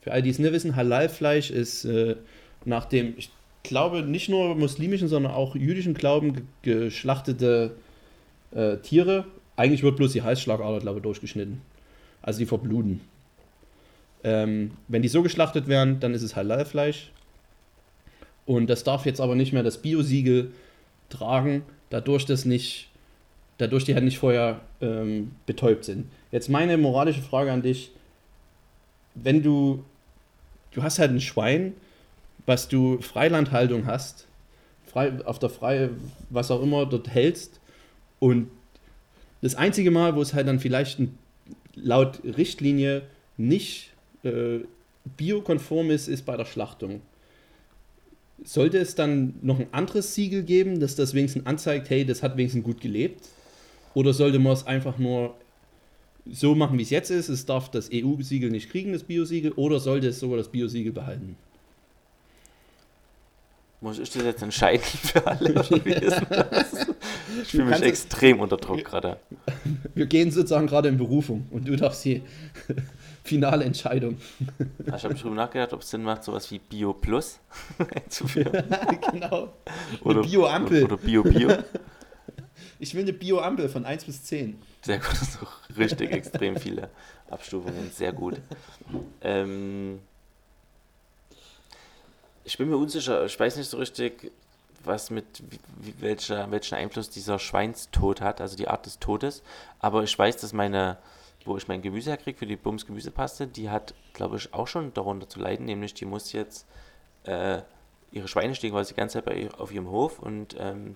[0.02, 2.16] Für all die es nicht wissen, Halal-Fleisch ist äh,
[2.66, 3.30] nach dem, ich
[3.64, 7.76] glaube, nicht nur muslimischen, sondern auch jüdischen Glauben geschlachtete
[8.52, 9.26] äh, Tiere.
[9.56, 11.62] Eigentlich wird bloß die Halsschlagader, glaube ich, durchgeschnitten.
[12.22, 13.02] Also die verbluten.
[14.24, 17.12] Ähm, wenn die so geschlachtet werden, dann ist es Halal-Fleisch.
[18.46, 20.52] Und das darf jetzt aber nicht mehr das Biosiegel
[21.10, 22.90] tragen, dadurch, dass nicht,
[23.58, 26.10] dadurch die halt nicht vorher ähm, betäubt sind.
[26.32, 27.92] Jetzt meine moralische Frage an dich:
[29.16, 29.84] Wenn du,
[30.72, 31.74] du hast halt ein Schwein,
[32.46, 34.28] was du Freilandhaltung hast,
[34.86, 35.92] frei, auf der Freie,
[36.30, 37.60] was auch immer dort hältst,
[38.20, 38.50] und
[39.42, 40.98] das einzige Mal, wo es halt dann vielleicht
[41.76, 43.02] laut Richtlinie
[43.36, 43.92] nicht
[44.24, 44.60] äh,
[45.18, 47.02] biokonform ist, ist bei der Schlachtung.
[48.46, 52.38] Sollte es dann noch ein anderes Siegel geben, das das wenigstens anzeigt, hey, das hat
[52.38, 53.28] wenigstens gut gelebt?
[53.94, 55.36] Oder sollte man es einfach nur
[56.26, 57.28] so machen, wie es jetzt ist?
[57.28, 61.36] Es darf das EU-Siegel nicht kriegen, das Biosiegel, oder sollte es sogar das Biosiegel behalten?
[63.84, 65.50] Muss ich das jetzt entscheiden für alle?
[67.42, 69.18] ich fühle mich extrem unter Druck gerade.
[69.94, 72.22] Wir gehen sozusagen gerade in Berufung und du darfst hier
[73.26, 74.20] finale Entscheidung.
[74.90, 77.42] Ah, ich habe darüber nachgedacht, ob es Sinn macht, sowas wie Bio Plus
[77.94, 78.64] einzuführen.
[79.12, 79.52] genau.
[80.06, 80.86] Oder Bio-Ampel.
[80.86, 81.50] Oder Bio-Bio.
[82.80, 84.62] Ich will eine Bio-Ampel von 1 bis 10.
[84.82, 86.90] Sehr gut, das ist auch richtig extrem viele
[87.30, 87.92] Abstufungen.
[87.92, 88.36] Sehr gut.
[89.20, 90.00] Ähm,
[92.44, 94.32] ich bin mir unsicher, ich weiß nicht so richtig,
[94.84, 95.26] was mit
[95.80, 99.42] wie, welcher, welchen Einfluss dieser Schweinstod hat, also die Art des Todes.
[99.80, 100.98] Aber ich weiß, dass meine
[101.46, 104.94] wo ich mein Gemüse herkriege für die Bums Gemüsepaste, die hat, glaube ich, auch schon
[104.94, 106.66] darunter zu leiden, nämlich die muss jetzt,
[107.24, 107.62] äh,
[108.12, 110.96] ihre Schweine stehen quasi die ganze Zeit bei ihr, auf ihrem Hof und ähm,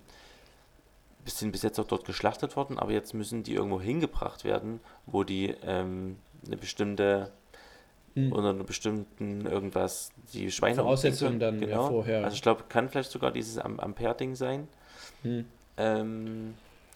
[1.26, 5.24] sind bis jetzt auch dort geschlachtet worden, aber jetzt müssen die irgendwo hingebracht werden, wo
[5.24, 7.30] die ähm, eine bestimmte
[8.14, 8.32] hm.
[8.32, 11.82] unter einer bestimmten irgendwas die Schweine Voraussetzungen dann genau.
[11.84, 12.24] Ja, vorher.
[12.24, 14.68] Also ich glaube, kann vielleicht sogar dieses Am Ampere-Ding sein.
[15.22, 15.44] Hm.
[15.76, 16.54] Ähm,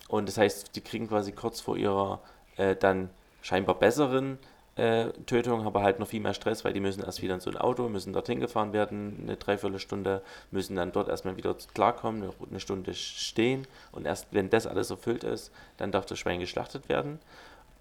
[0.09, 2.21] und das heißt, die kriegen quasi kurz vor ihrer
[2.57, 4.39] äh, dann scheinbar besseren
[4.77, 7.51] äh, Tötung, aber halt noch viel mehr Stress, weil die müssen erst wieder in so
[7.51, 12.61] ein Auto, müssen dorthin gefahren werden, eine Dreiviertelstunde, müssen dann dort erstmal wieder klarkommen, eine
[12.61, 17.19] Stunde stehen und erst wenn das alles erfüllt ist, dann darf das Schwein geschlachtet werden.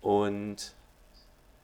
[0.01, 0.73] Und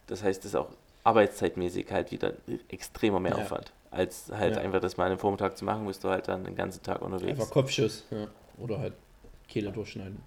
[0.07, 0.69] das heißt, das ist auch
[1.07, 2.33] arbeitszeitmäßig halt wieder
[2.67, 3.97] extremer Mehraufwand, ja.
[3.97, 4.61] als halt ja.
[4.61, 7.39] einfach das mal einen Vormittag zu machen, musst du halt dann den ganzen Tag unterwegs.
[7.39, 8.27] Einfach Kopfschuss, ja.
[8.57, 8.93] oder halt
[9.47, 10.17] Kehle durchschneiden.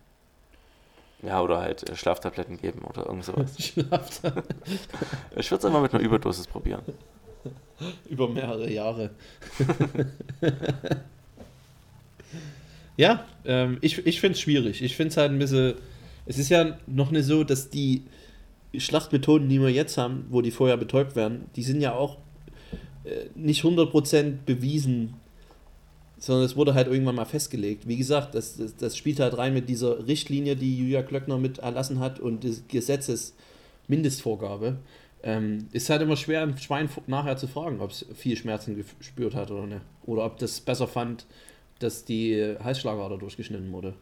[1.23, 3.55] Ja, oder halt äh, Schlaftabletten geben oder irgend sowas.
[3.59, 4.01] ich würde
[5.37, 6.81] es einfach mit einer Überdosis probieren.
[8.09, 9.11] Über mehrere Jahre.
[12.97, 14.83] ja, ähm, ich, ich finde es schwierig.
[14.83, 15.75] Ich finde es halt ein bisschen.
[16.25, 18.05] Es ist ja noch nicht so, dass die
[18.77, 22.19] Schlachtmethoden, die wir jetzt haben, wo die vorher betäubt werden, die sind ja auch
[23.05, 25.15] äh, nicht 100% bewiesen
[26.21, 27.89] sondern es wurde halt irgendwann mal festgelegt.
[27.89, 31.59] Wie gesagt, das, das, das, spielt halt rein mit dieser Richtlinie, die Julia Klöckner mit
[31.59, 33.35] erlassen hat und des Gesetzes
[33.89, 34.77] Mindestvorgabe.
[35.23, 39.35] Ähm, ist halt immer schwer, ein Schwein nachher zu fragen, ob es viel Schmerzen gespürt
[39.35, 39.81] hat oder nicht.
[40.05, 41.27] Oder ob das besser fand,
[41.79, 43.95] dass die Halsschlagader durchgeschnitten wurde.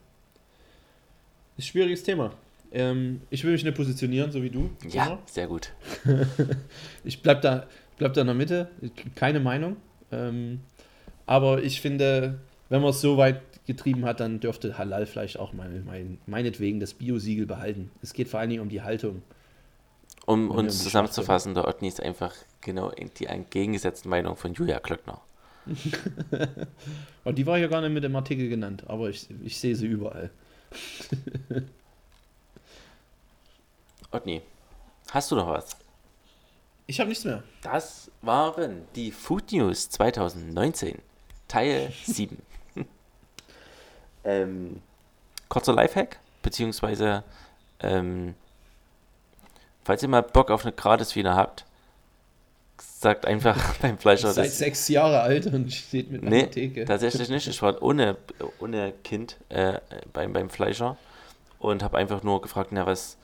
[1.57, 2.33] Ist ein schwieriges Thema.
[2.73, 4.71] Ähm, ich will mich nicht positionieren, so wie du.
[4.89, 5.19] Ja, immer.
[5.27, 5.73] sehr gut.
[7.05, 8.69] ich bleib da, bleib da in der Mitte.
[9.15, 9.77] Keine Meinung.
[10.13, 10.61] Ähm,
[11.27, 15.85] aber ich finde, wenn man es so weit getrieben hat, dann dürfte Halal-Fleisch auch mein,
[15.85, 17.91] mein, meinetwegen das Bio-Siegel behalten.
[18.03, 19.23] Es geht vor allen Dingen um die Haltung.
[20.27, 25.21] Um uns zusammenzufassen, der Otni ist einfach genau die entgegengesetzte Meinung von Julia Klöckner.
[27.25, 29.87] Und die war ja gar nicht mit dem Artikel genannt, aber ich, ich sehe sie
[29.87, 30.31] überall.
[34.11, 34.43] Otni,
[35.11, 35.77] hast du noch was?
[36.87, 37.43] Ich habe nichts mehr.
[37.63, 40.99] Das waren die Food News 2019.
[41.47, 42.39] Teil 7.
[44.25, 44.83] ähm,
[45.49, 47.25] kurzer Lifehack, beziehungsweise,
[47.81, 48.35] ähm,
[49.85, 51.67] falls ihr mal Bock auf eine Gratis-Wiener habt,
[52.79, 54.33] sagt einfach beim Fleischer.
[54.33, 56.85] Seit sechs Jahre alt und steht mit einer nee, Theke.
[56.85, 57.47] tatsächlich nicht.
[57.47, 58.17] Ich war ohne,
[58.61, 59.81] ohne Kind äh,
[60.13, 60.97] beim, beim Fleischer
[61.59, 63.19] und habe einfach nur gefragt, na was,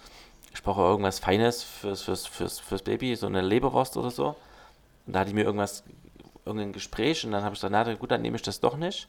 [0.54, 4.36] ich brauche irgendwas Feines fürs, fürs, fürs, fürs Baby, so eine Leberwurst oder so.
[5.06, 5.82] Und da hatte ich mir irgendwas
[6.46, 9.08] irgendein Gespräch und dann habe ich gesagt, na gut, dann nehme ich das doch nicht.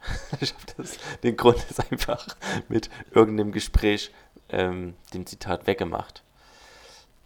[0.40, 2.26] ich habe das, den Grund ist einfach
[2.68, 4.10] mit irgendeinem Gespräch
[4.48, 6.22] ähm, dem Zitat weggemacht.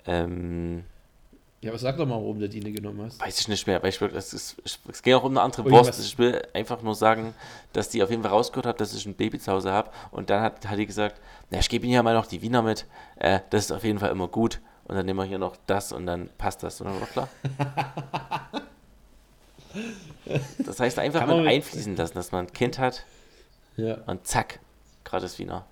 [0.05, 0.85] Ähm,
[1.64, 3.18] Ja, aber sag doch mal, warum du die genommen hast.
[3.18, 5.98] weiß ich nicht mehr, weil ich es, ist, es geht auch um eine andere Wurst.
[5.98, 7.33] Ich will einfach nur sagen,
[7.72, 9.90] dass die auf jeden Fall rausgehört hat, dass ich ein Baby zu Hause habe.
[10.11, 12.61] Und dann hat, hat die gesagt, na, ich gebe Ihnen ja mal noch die Wiener
[12.61, 12.85] mit.
[13.16, 14.61] Äh, das ist auf jeden Fall immer gut.
[14.85, 16.83] Und dann nehmen wir hier noch das und dann passt das.
[16.83, 17.29] Und dann war klar.
[20.59, 23.05] Das heißt einfach Kann mal einfließen lassen, dass man ein Kind hat
[23.79, 23.96] Ja.
[24.07, 24.61] und zack,
[25.05, 25.64] gratis Wiener.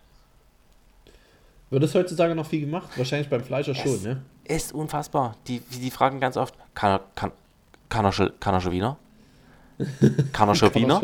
[1.69, 2.89] Wird das heutzutage noch viel gemacht?
[2.97, 4.23] Wahrscheinlich beim Fleischer schon, Es- ne?
[4.45, 5.37] Ist unfassbar.
[5.47, 7.31] Die, die fragen ganz oft, kann er, kann,
[7.89, 8.99] kann er, schon, kann er schon Wiener?
[10.33, 11.01] Kann er schon Wiener?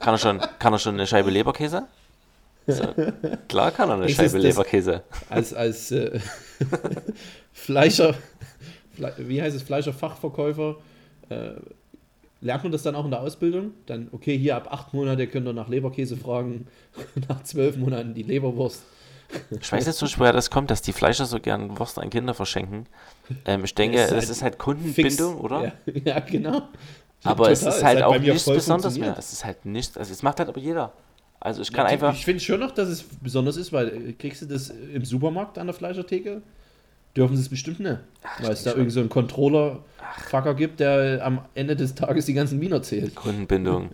[0.00, 1.84] Kann er schon, kann er schon eine Scheibe Leberkäse?
[2.66, 2.84] So,
[3.48, 5.02] klar kann er eine Ist Scheibe Leberkäse.
[5.28, 6.18] Als, als äh,
[7.52, 8.14] Fleischer,
[8.94, 10.76] Fle wie heißt es, Fleischerfachverkäufer,
[11.28, 11.50] äh,
[12.40, 13.72] lernt man das dann auch in der Ausbildung?
[13.86, 16.66] Dann, okay, hier ab acht Monate könnt ihr nach Leberkäse fragen,
[17.28, 18.82] nach zwölf Monaten die Leberwurst.
[19.60, 22.34] Ich weiß jetzt nicht, woher das kommt, dass die Fleischer so gern Wurst an Kinder
[22.34, 22.86] verschenken.
[23.44, 24.64] Ähm, ich denke, Es ist das halt ist halt Fix.
[25.16, 25.64] Kundenbindung, oder?
[25.64, 25.72] Ja,
[26.04, 26.62] ja genau.
[27.22, 27.76] Aber es Total.
[27.78, 29.16] ist halt hat auch nichts Besonderes mehr.
[29.18, 30.92] Es ist halt nichts, also es macht halt aber jeder.
[31.40, 34.12] Also ich kann Ja, einfach, Ich finde schon noch, dass es besonders ist, weil äh,
[34.12, 36.42] kriegst du das im Supermarkt an der Fleischertheke?
[37.16, 37.98] Dürfen sie es bestimmt nicht.
[38.40, 38.80] weil es da schon.
[38.80, 43.14] irgend so einen Controller-Fucker gibt, der am Ende des Tages die ganzen Wiener zählt.
[43.14, 43.90] Kundenbindung.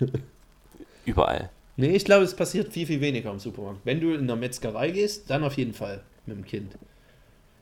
[1.04, 1.50] Überall.
[1.80, 3.80] Nee, ich glaube, es passiert viel, viel weniger im Supermarkt.
[3.84, 6.76] Wenn du in der Metzgerei gehst, dann auf jeden Fall mit dem Kind.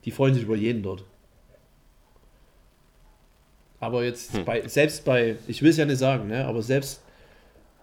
[0.07, 1.05] Die freuen sich über jeden dort.
[3.79, 4.44] Aber jetzt Hm.
[4.44, 7.02] bei, selbst bei, ich will es ja nicht sagen, ne, aber selbst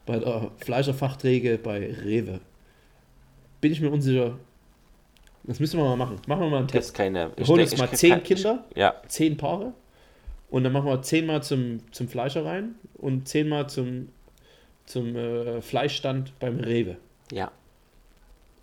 [0.05, 2.39] bei der Fleischerfachträge bei Rewe
[3.61, 4.37] bin ich mir unsicher.
[5.43, 6.17] Das müssen wir mal machen.
[6.27, 6.93] Machen wir mal einen Test.
[6.93, 7.31] keine.
[7.35, 9.73] Wir holen uns mal zehn kein- Kinder, Ich, ja, zehn Paare
[10.49, 14.09] und dann machen wir zehnmal zum, zum Fleischer rein und zehnmal zum,
[14.85, 16.97] zum äh, Fleischstand beim Rewe.
[17.31, 17.51] ja.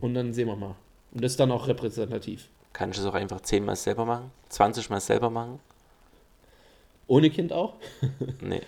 [0.01, 0.77] Und dann sehen wir mal.
[1.13, 2.49] Und das ist dann auch repräsentativ.
[2.73, 4.31] Kann ich es auch einfach 10 Mal selber machen?
[4.49, 5.61] 20 Mal selber machen?
[7.07, 7.75] Ohne Kind auch?
[8.41, 8.63] Nee.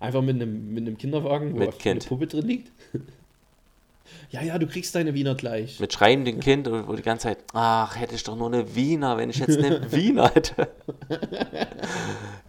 [0.00, 2.02] Einfach mit einem, mit einem Kinderwagen, wo Mit Kind.
[2.02, 2.72] eine Puppe drin liegt?
[4.30, 5.78] ja, ja, du kriegst deine Wiener gleich.
[5.78, 9.30] Mit schreiendem Kind, wo die ganze Zeit, ach, hätte ich doch nur eine Wiener, wenn
[9.30, 10.68] ich jetzt eine Wiener hätte.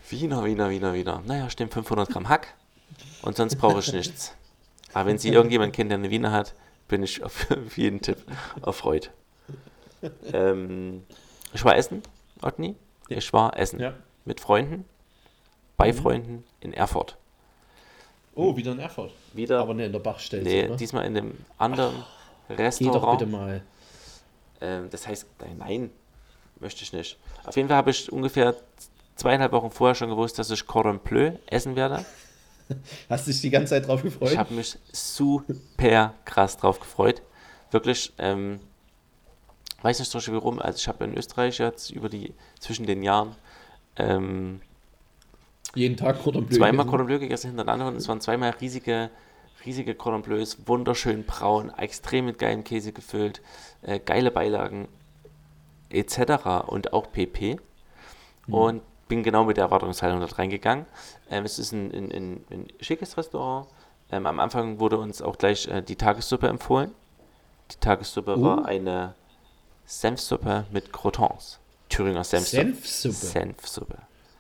[0.10, 1.22] Wiener, Wiener, Wiener, Wiener.
[1.28, 2.56] Naja, stimmt, 500 Gramm Hack.
[3.26, 4.34] Und sonst brauche ich nichts.
[4.94, 6.54] Aber wenn Sie irgendjemand kennt, der eine Wiener hat,
[6.88, 8.18] bin ich auf auf jeden Tipp
[8.66, 9.12] erfreut.
[10.32, 11.04] Ähm,
[11.54, 12.02] ich war essen,
[12.42, 12.76] Otni.
[13.10, 13.80] Ich war essen.
[13.80, 13.94] Ja.
[14.26, 14.86] Mit Freunden,
[15.78, 15.98] bei Mhm.
[15.98, 17.18] Freunden in Erfurt.
[18.36, 19.12] Oh, wieder in Erfurt.
[19.34, 20.76] Wieder, Aber nicht in der Bachstelze, nee, oder?
[20.76, 21.96] diesmal in einem anderen
[22.50, 23.20] Geh doch Restaurant.
[23.20, 23.62] bitte mal.
[24.62, 25.92] Ähm, das heißt, nein, nein,
[26.60, 27.18] möchte ich nicht.
[27.46, 28.56] Auf jeden Fall habe ich ungefähr
[29.16, 32.04] zweieinhalb Wochen vorher schon gewusst, dass ich Cordon Bleu essen werde.
[33.10, 34.32] Hast du dich die ganze Zeit drauf gefreut?
[34.32, 37.22] Ich habe mich super krass drauf gefreut.
[37.72, 38.60] Wirklich, ähm,
[39.82, 40.60] weiß nicht so schön warum.
[40.60, 43.36] Also ich habe in Österreich jetzt über die, zwischen den Jahren
[43.98, 44.62] ähm,
[45.74, 46.58] Jeden Tag Cordon Bleu.
[46.58, 46.86] zweimal.
[46.86, 49.10] Cordon Bleu gegessen hintereinander und es waren zweimal riesige,
[49.66, 53.42] riesige Cordon Bleus, wunderschön braun, extrem mit geilem Käse gefüllt,
[53.82, 54.88] äh, geile Beilagen
[55.90, 56.68] etc.
[56.68, 57.58] und auch PP.
[58.48, 60.86] Und bin genau mit der Erwartungshaltung dort reingegangen.
[61.30, 63.68] Ähm, es ist ein, ein, ein, ein schickes Restaurant.
[64.12, 66.92] Ähm, am Anfang wurde uns auch gleich äh, die Tagessuppe empfohlen.
[67.72, 68.44] Die Tagessuppe Uh.
[68.44, 69.16] war eine
[69.86, 71.60] Senfsuppe mit Crotons.
[71.90, 72.64] Thüringer Senfsuppe.
[72.64, 73.16] Senfsuppe.
[73.16, 73.98] Senfsuppe.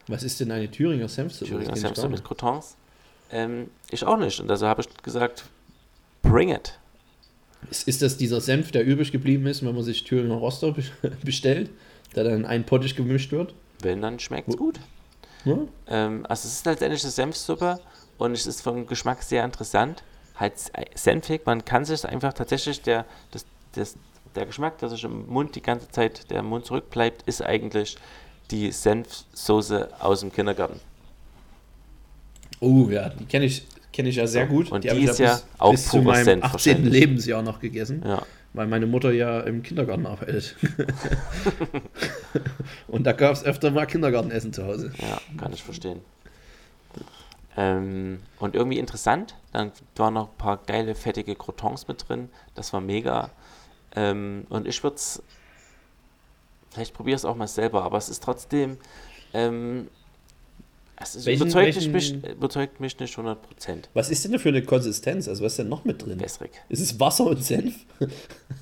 [0.08, 1.50] Was ist denn eine Thüringer Senfsuppe?
[1.52, 2.24] Thüringer Senfsuppe mit.
[2.24, 2.76] Crotons.
[3.32, 4.39] Ähm, ich auch nicht.
[4.39, 5.45] Und also habe ich gesagt,
[6.21, 6.78] bring it.
[7.71, 10.84] Ist, ist das dieser Senf, der übrig geblieben ist, wenn man sich Thüringer Roster be-
[11.24, 11.71] bestellt,
[12.15, 13.56] der dann in einen Pottisch gemischt wird?
[13.80, 14.80] Wenn, dann schmeckt es gut.
[15.46, 15.58] Ja?
[15.88, 17.80] Ähm, also es ist letztendlich eine Senfsuppe
[18.18, 20.04] und es ist vom Geschmack sehr interessant.
[20.36, 20.54] Halt
[20.96, 23.96] senfig, man kann sich einfach tatsächlich, der, das, das,
[24.36, 27.98] der Geschmack, der sich im Mund die ganze Zeit, der im Mund zurückbleibt, ist eigentlich
[28.52, 30.80] die Senfsoße aus dem Kindergarten.
[32.60, 34.72] Oh ja, die kenne ich, kenn ich ja sehr gut.
[34.72, 36.54] Und die ich ist ja bis, auch bis zu meinem Senf 18.
[36.54, 36.94] wahrscheinlich.
[36.94, 38.24] Lebensjahr noch gegessen, Ja,
[38.56, 40.56] weil meine Mutter ja im Kindergarten arbeitet.
[42.88, 44.91] Und da gab es öfter mal Kindergartenessen zu Hause.
[44.98, 46.02] ja, kann ich verstehen.
[47.58, 52.30] Ähm, und irgendwie interessant, dann waren noch ein paar geile, fettige Crotons mit drin.
[52.54, 53.30] Das war mega.
[53.96, 55.24] Ähm, und ich würde es,
[56.72, 58.78] vielleicht probiere es auch mal selber, aber es ist trotzdem,
[59.34, 59.88] ähm,
[61.16, 63.90] ist, Welchen- überzeugt, welchen- mich, überzeugt mich nicht 100%.
[63.94, 65.28] Was ist denn da für eine Konsistenz?
[65.28, 66.20] Also was ist denn noch mit drin?
[66.20, 66.52] Wässrig.
[66.70, 67.76] Ist es Wasser und Senf?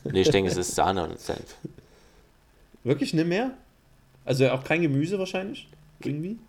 [0.04, 1.56] Nee, ich denke, es ist Sahne und Senf.
[2.84, 3.52] Wirklich nicht mehr?
[4.26, 5.68] Also auch kein Gemüse wahrscheinlich?
[6.02, 6.40] Irgendwie?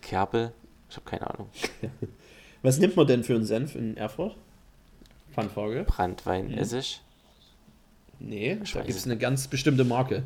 [0.00, 0.52] Kerbel,
[0.88, 1.48] ich habe keine Ahnung.
[2.62, 4.36] Was nimmt man denn für einen Senf in Erfurt?
[5.32, 5.84] Pfandfrage.
[5.84, 6.58] Brandwein, Mhm.
[6.58, 7.00] Essig.
[8.20, 10.22] Nee, Ich da gibt es es eine ganz bestimmte Marke.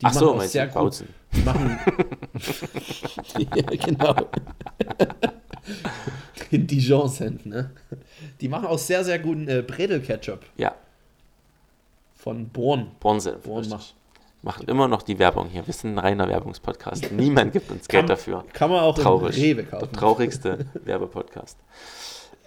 [0.00, 0.74] Die Ach so, machen auch meinst sehr gut.
[0.74, 1.08] Bautzen.
[1.34, 1.78] Die machen.
[3.38, 4.14] ja, genau.
[6.52, 7.70] Den Dijon-Senf, ne?
[8.40, 10.74] Die machen auch sehr, sehr guten äh, Bredel-Ketchup Ja,
[12.14, 12.90] von Born.
[13.00, 13.42] Bornsenf.
[13.44, 13.94] Born macht.
[14.42, 15.66] Macht immer noch die Werbung hier.
[15.66, 17.10] Wir sind ein reiner Werbungspodcast.
[17.12, 18.44] Niemand gibt uns Geld Kann- dafür.
[18.52, 19.36] Kann man auch Traurig.
[19.36, 19.92] im Rewe Der kaufen.
[19.94, 21.58] traurigste Werbepodcast.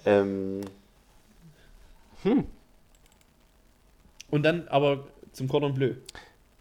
[0.05, 0.61] Ähm,
[4.29, 5.93] Und dann aber zum Cordon Bleu.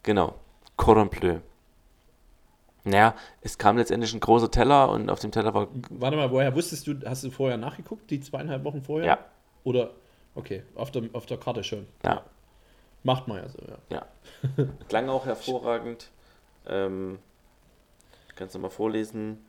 [0.02, 0.34] genau.
[0.78, 1.40] Cordon Bleu.
[2.84, 5.68] Naja, es kam letztendlich ein großer Teller und auf dem Teller war.
[5.90, 9.06] Warte mal, woher wusstest du, hast du vorher nachgeguckt, die zweieinhalb Wochen vorher?
[9.06, 9.18] Ja,
[9.64, 9.90] Oder,
[10.34, 11.86] okay, auf der, auf der Karte schon.
[12.02, 12.22] ja,
[13.02, 13.58] Macht man ja so,
[13.90, 13.96] ja.
[13.96, 14.66] ja.
[14.88, 16.08] Klang auch hervorragend.
[16.66, 17.18] Ähm,
[18.34, 19.44] kannst du mal vorlesen.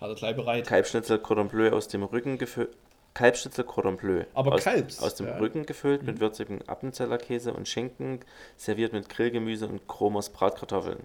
[0.00, 0.66] Hat er gleich bereit.
[0.66, 2.76] Kalbschnitzel Cordon Bleu aus dem Rücken gefüllt.
[3.14, 4.24] Kalbschnitzel Cordon Bleu.
[4.34, 5.34] Aber aus, Kalbs, Aus dem ja.
[5.34, 5.40] Mhm.
[5.40, 8.20] Rücken gefüllt mit würzigem Appenzellerkäse und Schinken,
[8.56, 11.00] serviert mit Grillgemüse und Chromos Bratkartoffeln.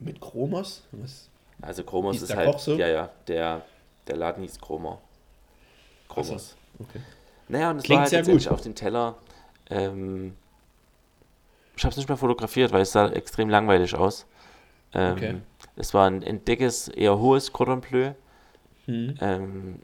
[0.00, 0.84] Mit Chromos?
[0.92, 1.28] Was?
[1.62, 2.74] Also Chromos Hieß ist halt, Koch so?
[2.76, 3.62] ja, ja, der,
[4.06, 5.00] der Laden hieß Chromo.
[6.08, 6.56] Chromos.
[6.56, 7.00] Ach so, okay.
[7.48, 8.48] Naja, und es Klingt war halt gut.
[8.48, 9.16] auf dem Teller.
[9.70, 10.36] Ähm,
[11.76, 14.26] ich habe es nicht mehr fotografiert, weil es sah extrem langweilig aus.
[14.92, 15.34] Ähm, Okay.
[15.76, 18.12] Es war ein, ein dickes, eher hohes Cordon Bleu.
[18.86, 19.14] Hm.
[19.20, 19.80] Ähm,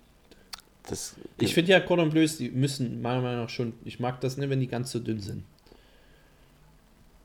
[0.88, 4.36] das, Ich finde ja Cordon Bleus, die müssen meiner Meinung nach schon, ich mag das
[4.36, 5.44] nicht, wenn die ganz so dünn sind.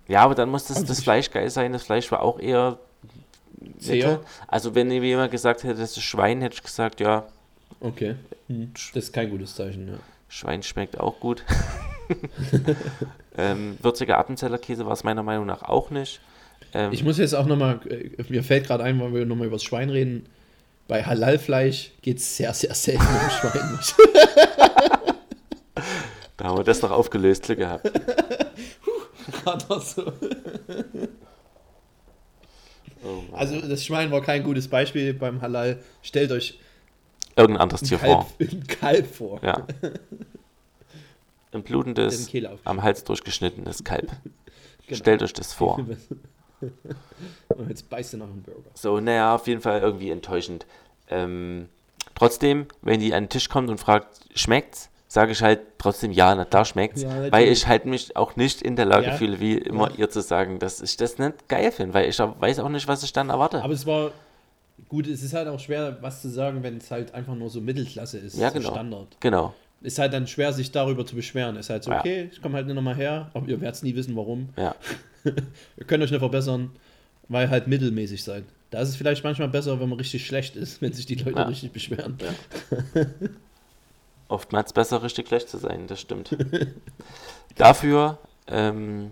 [0.08, 1.74] ja, aber dann muss das, Also das Fleisch geil sein.
[1.74, 2.80] Das Fleisch war auch eher
[3.80, 4.08] Zäher?
[4.12, 4.26] mittel.
[4.48, 7.28] Also wenn mir jemand gesagt hätte, das ist Schwein, hätte ich gesagt, ja,
[7.82, 8.16] Okay.
[8.48, 8.72] Hm.
[8.74, 9.94] Das ist kein gutes Zeichen, ja.
[10.28, 11.44] Schwein schmeckt auch gut.
[13.38, 16.20] ähm, würziger Appenzellerkäse war es meiner Meinung nach auch nicht.
[16.74, 17.80] Ähm, Ich muss jetzt auch nochmal,
[18.28, 20.26] mir fällt gerade ein, weil wir nochmal über das Schwein reden.
[20.90, 23.80] Bei Halalfleisch geht es sehr, sehr selten um Schwein.
[26.36, 27.92] da haben wir das noch aufgelöst, Glück gehabt.
[29.46, 30.12] Auch so.
[33.04, 33.24] Oh.
[33.34, 35.78] Also das Schwein war kein gutes Beispiel beim Halal.
[36.02, 36.60] Stellt euch
[37.36, 38.28] Irgendein anderes Tier Kalb, vor.
[38.40, 39.44] ein Kalb vor.
[39.44, 39.68] Ja.
[41.52, 42.32] Ein blutendes,
[42.66, 44.12] am Hals durchgeschnittenes Kalb.
[44.88, 44.98] Genau.
[44.98, 45.86] Stellt euch das vor.
[47.50, 48.70] Und jetzt beißt du nach einem Burger.
[48.74, 50.66] So, naja, auf jeden Fall irgendwie enttäuschend.
[51.10, 51.70] Ähm,
[52.16, 54.90] trotzdem, wenn die an den Tisch kommt und fragt, schmeckt's?
[55.08, 57.02] Sage ich halt trotzdem ja, na klar schmeckt's.
[57.02, 59.14] Ja, weil ich halt mich auch nicht in der Lage Ja.
[59.18, 59.98] fühle, wie immer Ja.
[59.98, 62.88] ihr zu sagen, dass ich das nicht geil finde, weil ich auch- weiß auch nicht,
[62.88, 63.64] was ich dann erwarte.
[63.64, 64.12] Aber es war
[64.88, 67.60] gut, es ist halt auch schwer, was zu sagen, wenn es halt einfach nur so
[67.60, 68.38] Mittelklasse ist.
[68.38, 68.70] Ja, so genau.
[68.72, 69.18] Standard.
[69.20, 69.54] genau.
[69.82, 71.56] Ist halt dann schwer, sich darüber zu beschweren.
[71.56, 72.02] Ist halt so, Ja.
[72.02, 74.50] okay, ich komme halt nicht nochmal her, aber ihr werdet es nie wissen, warum.
[74.58, 74.76] Ja.
[75.78, 76.72] Ihr könnt euch nicht verbessern,
[77.28, 78.44] weil halt mittelmäßig seid.
[78.72, 81.40] Da ist es vielleicht manchmal besser, wenn man richtig schlecht ist, wenn sich die Leute
[81.40, 81.44] Ja.
[81.44, 82.18] richtig beschweren.
[84.28, 86.38] Oftmals besser, richtig schlecht zu sein, das stimmt.
[87.56, 89.12] Dafür, ähm,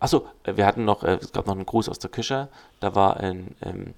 [0.00, 2.48] achso, wir hatten noch, äh, es gab noch einen Gruß aus der Küche,
[2.80, 3.92] da war ein, ähm,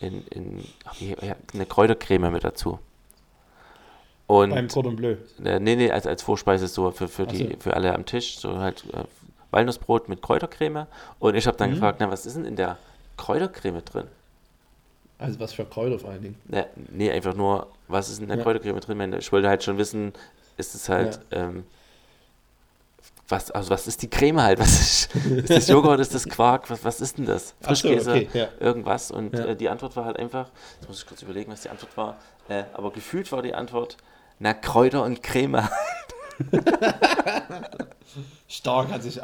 [0.00, 2.78] in, in, ach, ja, eine Kräutercreme mit dazu.
[4.26, 5.16] Und, Beim Cordon Bleu.
[5.44, 7.50] äh, nee, nee, als, als Vorspeise so für, für, die, so.
[7.58, 9.04] für alle am Tisch, so halt äh,
[9.52, 10.86] Walnussbrot mit Kräutercreme.
[11.20, 11.74] Und ich habe dann Mhm.
[11.74, 12.76] gefragt, na, was ist denn in der
[13.16, 14.08] Kräutercreme drin?
[15.18, 16.38] Also was für Kräuter vor allen Dingen.
[16.48, 18.42] Ne, nee, einfach nur, was ist in der Ja.
[18.42, 19.12] Kräutercreme drin?
[19.18, 20.12] Ich wollte halt schon wissen,
[20.56, 21.64] ist es halt, ähm,
[23.28, 24.58] was, also was ist die Creme halt?
[24.58, 26.68] Was ist, ist das Joghurt, ist das Quark?
[26.70, 27.54] Was, was ist denn das?
[27.62, 28.48] Ach so, Frischkäse, okay, ja.
[28.60, 29.10] irgendwas.
[29.10, 29.46] Und Ja.
[29.46, 30.48] äh, die Antwort war halt einfach,
[30.80, 32.16] jetzt muss ich kurz überlegen, was die Antwort war,
[32.48, 33.96] äh, aber gefühlt war die Antwort,
[34.38, 35.62] na, Kräuter und Creme.
[38.48, 39.20] Stark hat sich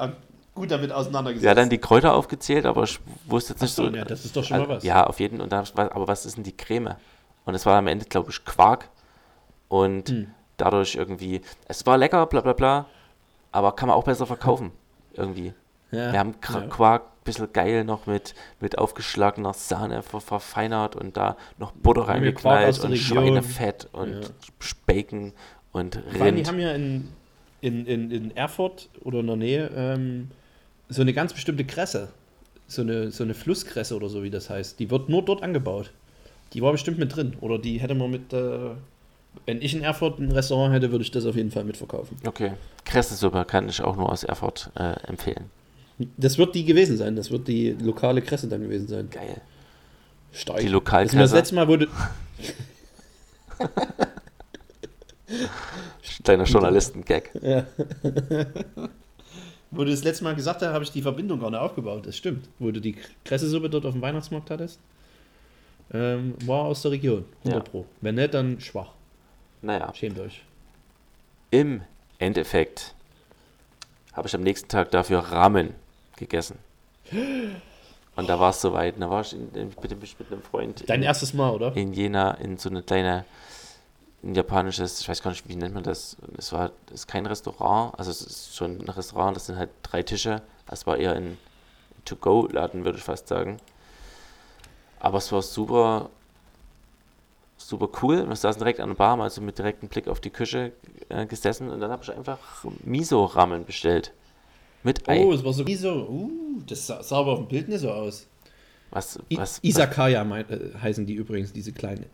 [0.55, 1.45] gut damit auseinandergesetzt.
[1.47, 3.95] Ja, dann die Kräuter aufgezählt, aber ich wusste jetzt nicht so, so.
[3.95, 4.85] ja, das ist doch schon mal was.
[4.85, 5.91] Ja, auf jeden Fall.
[5.93, 6.95] Aber was ist denn die Creme?
[7.45, 8.89] Und es war am Ende, glaube ich, Quark.
[9.69, 10.29] Und Hm.
[10.57, 12.87] dadurch irgendwie, es war lecker, bla bla bla,
[13.53, 14.73] aber kann man auch besser verkaufen.
[15.15, 15.53] Irgendwie.
[15.91, 16.13] Ja.
[16.13, 16.67] Wir haben Qu- Ja.
[16.69, 22.17] Quark, bisschen geil noch mit, mit aufgeschlagener Sahne ver verfeinert und da noch Butter Quark
[22.17, 22.97] reingeknallt und.
[22.97, 24.29] Schweinefett und Ja.
[24.87, 25.33] Bacon
[25.73, 26.49] und Vor allem, die Rind.
[26.49, 27.09] haben ja in,
[27.61, 30.29] in, in, in Erfurt oder in der Nähe ähm,
[30.89, 32.09] so eine ganz bestimmte Kresse.
[32.67, 34.79] So eine, so eine Flusskresse oder so, wie das heißt.
[34.79, 35.91] Die wird nur dort angebaut.
[36.53, 37.35] Die war bestimmt mit drin.
[37.41, 38.33] Oder die hätte man mit.
[38.33, 38.71] Äh,
[39.47, 42.17] wenn ich in Erfurt ein Restaurant hätte, würde ich das auf jeden Fall mitverkaufen.
[42.27, 42.53] Okay.
[42.85, 45.51] Kressesuppe kann ich auch nur aus Erfurt äh, empfehlen.
[46.17, 47.17] Das wird die gewesen sein.
[47.17, 49.09] Das wird die lokale Kresse dann gewesen sein.
[49.11, 49.41] Geil.
[50.33, 50.59] Stark.
[50.61, 51.37] Die Das ist mir das Lokalkresse.
[51.37, 51.89] letzte Mal wurde.
[56.25, 57.31] Kleiner Journalisten-Gag.
[57.43, 57.67] Ja.
[59.71, 62.07] Wo du das letzte Mal gesagt hast, habe ich die Verbindung gar nicht aufgebaut.
[62.07, 62.49] Das stimmt.
[62.59, 64.81] Wo du die Kressesuppe dort auf dem Weihnachtsmarkt hattest.
[65.93, 67.25] ähm, war aus der Region.
[67.45, 67.71] 100 Ja.
[67.71, 67.87] Pro.
[68.01, 68.93] Wenn nicht, dann schwach.
[69.63, 70.43] Naja, Schämt euch.
[71.51, 71.83] im
[72.19, 72.95] Endeffekt
[74.13, 75.75] habe ich am nächsten Tag dafür Ramen
[76.17, 76.59] gegessen.
[78.17, 78.95] Und da war es soweit.
[79.01, 81.77] Da war ich in, in, mit, mit einem Freund Dein in, erstes Mal, oder?
[81.77, 83.25] in Jena in so eine kleine,
[84.23, 86.17] ein japanisches, ich weiß gar nicht, wie nennt man das.
[86.37, 89.71] Es war es ist kein Restaurant, also es ist schon ein Restaurant, das sind halt
[89.83, 90.43] drei Tische.
[90.71, 91.39] Es war eher ein
[92.05, 93.59] To-Go-Laden, würde ich fast sagen.
[95.01, 96.11] Aber es war super,
[97.57, 98.29] super cool.
[98.29, 100.73] Wir saßen direkt an der Bar, also mit direktem Blick auf die Küche
[101.09, 102.39] äh, gesessen und dann habe ich einfach
[102.85, 104.13] Miso-Ramen bestellt.
[104.83, 105.25] Mit Ei.
[105.25, 106.09] Oh, es war so Miso.
[106.09, 108.27] Uh, das sah, sah aber auf dem Bild nicht so aus.
[108.91, 112.07] was, I was, Isakaya mein, äh, heißen die übrigens, diese kleinen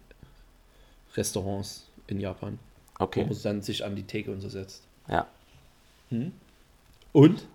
[1.15, 2.59] Restaurants in Japan.
[2.99, 4.83] okay, Wo man dann sich an die Theke und so setzt.
[5.09, 5.27] ja.
[7.13, 7.47] Und?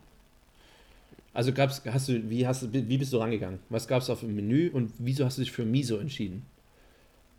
[1.34, 3.60] Also gab's, hast du, wie hast du, wie bist du rangegangen?
[3.70, 6.45] Was gab es auf dem Menü und wieso hast du dich für Miso entschieden?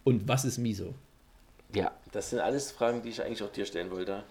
[0.05, 0.95] Und was ist Miso?
[1.75, 4.23] Ja, das sind alles Fragen, die ich eigentlich auch dir stellen wollte.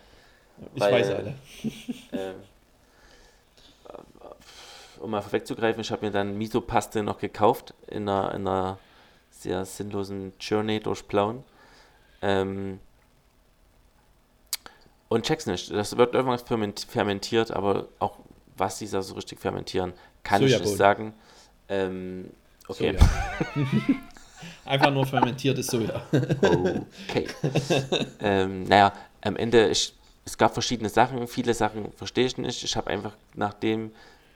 [0.73, 1.35] Ich Weil- weiß alle.
[2.11, 2.35] Ähm,
[4.99, 8.77] um mal vorwegzugreifen, ich habe mir dann Miso-Paste noch gekauft in einer, in einer
[9.31, 11.43] sehr sinnlosen Journey durch Plauen.
[12.21, 12.79] Ähm,
[15.07, 15.71] und check's nicht.
[15.71, 18.17] Das wird irgendwas ferment- fermentiert, aber auch
[18.57, 19.93] was die da so richtig fermentieren,
[20.23, 20.69] kann ich Sojabohnen.
[20.69, 21.13] nicht sagen.
[21.69, 22.29] Ähm,
[22.67, 22.97] okay.
[24.65, 26.01] Einfach nur fermentiertes Soja.
[27.09, 27.27] Okay.
[28.21, 29.93] ähm, naja, am Ende, ich,
[30.25, 31.27] es gab verschiedene Sachen.
[31.27, 32.63] Viele Sachen verstehe ich nicht.
[32.63, 33.91] Ich habe einfach nach dem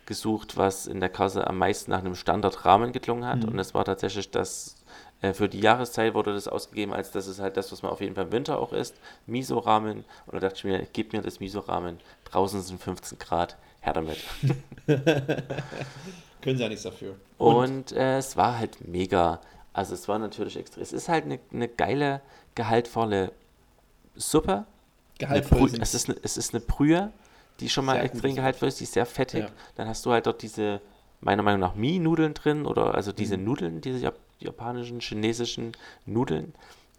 [0.05, 3.45] gesucht, was in der Kasse am meisten nach einem Standardrahmen geklungen hat.
[3.45, 4.75] Und es war tatsächlich das,
[5.31, 8.15] für die Jahreszeit wurde das ausgegeben, als das ist halt das, was man auf jeden
[8.15, 8.95] Fall im Winter auch isst.
[9.25, 10.03] Miso-Ramen.
[10.25, 11.99] Und da dachte ich mir, gib mir das Miso-Ramen.
[12.25, 13.57] Draußen sind 15 Grad.
[13.79, 14.17] Her damit.
[16.41, 17.15] Können sie ja nichts dafür.
[17.37, 19.39] Und äh, es war halt mega.
[19.71, 20.81] Also es war natürlich extra.
[20.81, 22.21] Es ist halt eine, eine geile,
[22.55, 23.31] gehaltvolle
[24.15, 24.65] Suppe.
[25.19, 27.11] Gehaltvoll es, ist eine, es ist eine Brühe,
[27.59, 29.43] die schon mal Sehr extrem gehaltvoll ist, die ist sehr fettig.
[29.43, 29.49] Ja.
[29.75, 30.81] Dann hast du halt dort diese,
[31.21, 33.43] meiner Meinung nach, Mie-Nudeln drin oder also diese Mhm.
[33.43, 35.71] Nudeln, diese Jap japanischen, chinesischen
[36.05, 36.53] Nudeln.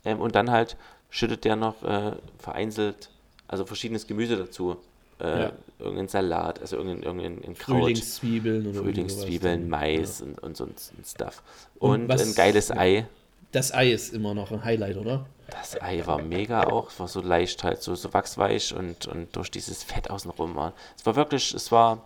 [0.05, 0.76] Ähm, und dann halt
[1.11, 3.11] schüttet der noch äh, vereinzelt,
[3.49, 4.76] also verschiedenes Gemüse dazu.
[5.20, 5.53] Äh, Ja.
[5.78, 7.80] Irgendein Salat, also irgendein, irgendein ein Kraut.
[7.82, 9.68] Frühlingszwiebeln oder Frühlingszwiebeln.
[9.68, 10.74] Mais und, und so ein
[11.05, 11.43] Stuff.
[11.78, 12.76] Und Und, was- ein geiles ja.
[12.76, 13.07] Ei.
[13.53, 15.26] Das Ei ist immer noch ein Highlight, oder?
[15.51, 16.91] Das Ei war mega auch.
[16.91, 20.72] Es war so leicht halt, so, so wachsweich und, und durch dieses Fett außenrum war.
[20.97, 22.03] Es war wirklich, es war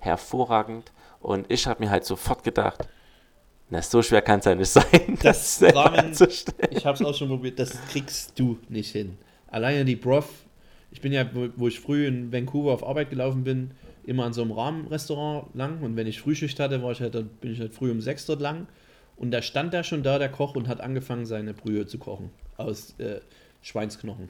[0.00, 0.92] hervorragend.
[1.20, 2.88] Und ich habe mir halt sofort gedacht,
[3.68, 6.12] na, so schwer kann es ja nicht sein, das, selber Ramen-.
[6.70, 9.18] Ich habe es auch schon probiert, das kriegst du nicht hin.
[9.48, 10.28] Alleine die Broth,
[10.90, 13.72] ich bin ja, wo, wo ich früh in Vancouver auf Arbeit gelaufen bin,
[14.04, 17.28] immer an so einem Rahmenrestaurant lang und wenn ich Frühschicht hatte, war ich halt, dann
[17.28, 18.68] bin ich halt früh um sechs dort lang
[19.16, 22.30] und da stand da schon da der Koch und hat angefangen seine Brühe zu kochen
[22.56, 23.20] aus äh,
[23.62, 24.28] Schweinsknochen.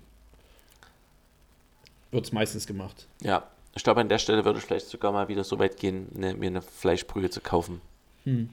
[2.10, 3.06] Wird es meistens gemacht.
[3.22, 6.08] Ja, ich glaube, an der Stelle würde ich vielleicht sogar mal wieder so weit gehen,
[6.14, 7.82] ne, mir eine Fleischbrühe zu kaufen.
[8.24, 8.48] Hm.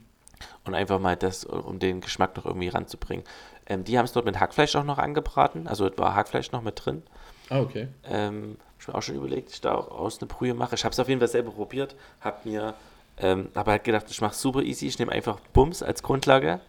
[0.65, 3.25] Und einfach mal das, um den Geschmack noch irgendwie ranzubringen.
[3.65, 5.67] Ähm, die haben es dort mit Hackfleisch auch noch angebraten.
[5.67, 7.03] Also war Hackfleisch noch mit drin.
[7.49, 7.87] Ah, okay.
[8.05, 10.75] Ähm, hab ich mir auch schon überlegt, ich da auch aus eine Brühe mache.
[10.75, 11.95] Ich habe es auf jeden Fall selber probiert.
[12.21, 12.73] Hab mir,
[13.17, 14.87] ähm, habe halt gedacht, ich mache super easy.
[14.87, 16.59] Ich nehme einfach Bums als Grundlage,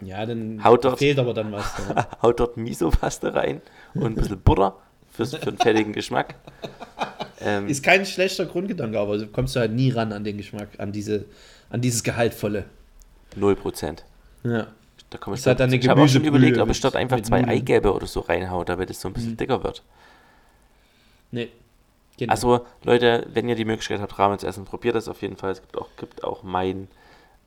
[0.00, 0.98] Ja, dann Haut dort.
[0.98, 1.72] fehlt aber dann was.
[1.88, 2.08] Ja.
[2.22, 3.60] haut dort Miso-Paste rein
[3.94, 4.76] und ein bisschen Butter
[5.10, 6.34] fürs, für den fertigen Geschmack.
[7.40, 10.68] Ähm, Ist kein schlechter Grundgedanke, aber du kommst du halt nie ran an den Geschmack,
[10.78, 11.24] an diese,
[11.70, 12.64] an dieses Gehaltvolle.
[13.36, 13.98] 0%.
[14.44, 14.66] Ja.
[15.10, 16.96] Da komme ich, Ist halt dann eine ich habe auch schon überlegt, ob ich dort
[16.96, 17.46] einfach zwei.
[17.46, 19.36] Eigelbe oder so reinhaue, damit es so ein bisschen Mhm.
[19.36, 19.82] dicker wird.
[21.30, 21.50] Nee.
[22.16, 22.30] Genau.
[22.30, 25.52] Also, Leute, wenn ihr die Möglichkeit habt, Ramen zu essen, probiert das auf jeden Fall.
[25.52, 26.88] Es gibt auch, gibt auch mein,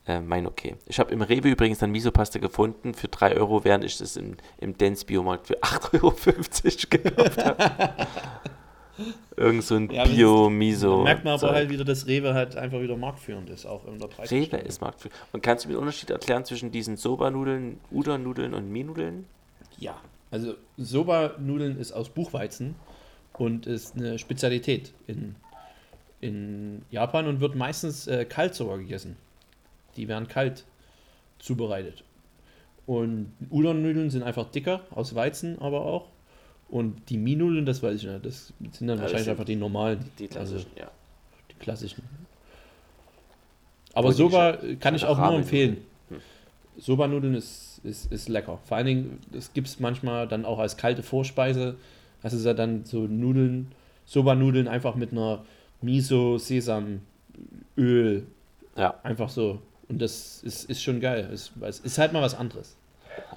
[0.07, 0.75] äh, mein Okay.
[0.87, 4.35] Ich habe im Rewe übrigens dann Miso-Paste gefunden für 3 Euro, während ich das im,
[4.59, 7.93] im Dance Biomarkt für 8,50 Euro gekauft habe.
[9.35, 10.97] Irgend so ein Ja, Bio-Miso.
[10.97, 11.51] Da merkt man aber Zeug.
[11.53, 14.31] halt wieder, dass Rewe halt einfach wieder marktführend ist, auch in der Preis.
[14.31, 15.17] Rewe ist marktführend.
[15.33, 19.25] Und kannst du mir den Unterschied erklären zwischen diesen Soba-Nudeln, Udon-Nudeln und Mie-Nudeln?
[19.77, 22.75] Ja, also Soba-Nudeln ist aus Buchweizen
[23.33, 25.35] und ist eine Spezialität in,
[26.21, 29.15] in Japan und wird meistens äh, kalt sogar gegessen.
[29.95, 30.65] Die werden kalt
[31.39, 32.03] zubereitet.
[32.87, 36.07] Und Udon-Nudeln sind einfach dicker, aus Weizen aber auch.
[36.69, 39.55] Und die Mie-Nudeln, das weiß ich nicht, das sind dann Ja, wahrscheinlich sind einfach die
[39.55, 40.91] normalen, Die klassischen, ja.
[41.49, 42.03] die klassischen.
[43.93, 45.77] Aber Soba kann ich auch nur empfehlen.
[46.09, 46.17] Hm.
[46.77, 48.59] Soba-Nudeln ist, ist, ist lecker.
[48.65, 51.77] Vor allen Dingen, das gibt es manchmal dann auch als kalte Vorspeise.
[52.21, 53.71] Das ist ja dann so Nudeln,
[54.05, 55.43] Soba-Nudeln einfach mit einer
[55.81, 57.01] Miso, Sesam,
[57.77, 58.27] Öl,
[58.75, 59.61] Ja, einfach so.
[59.87, 61.29] Und das ist, ist schon geil.
[61.31, 62.75] Es, es ist halt mal was anderes.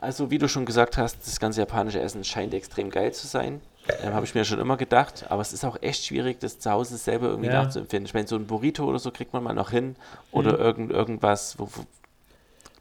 [0.01, 3.61] Also, wie du schon gesagt hast, das ganze japanische Essen scheint extrem geil zu sein.
[4.03, 5.27] Ähm, Habe ich mir schon immer gedacht.
[5.31, 7.63] Aber es ist auch echt schwierig, das zu Hause selber irgendwie Ja.
[7.65, 8.07] nachzuempfinden.
[8.07, 9.97] Ich meine, so ein Burrito oder so kriegt man mal noch hin.
[10.33, 10.59] Oder Mhm.
[10.61, 11.85] irgend, irgendwas, wo, wo,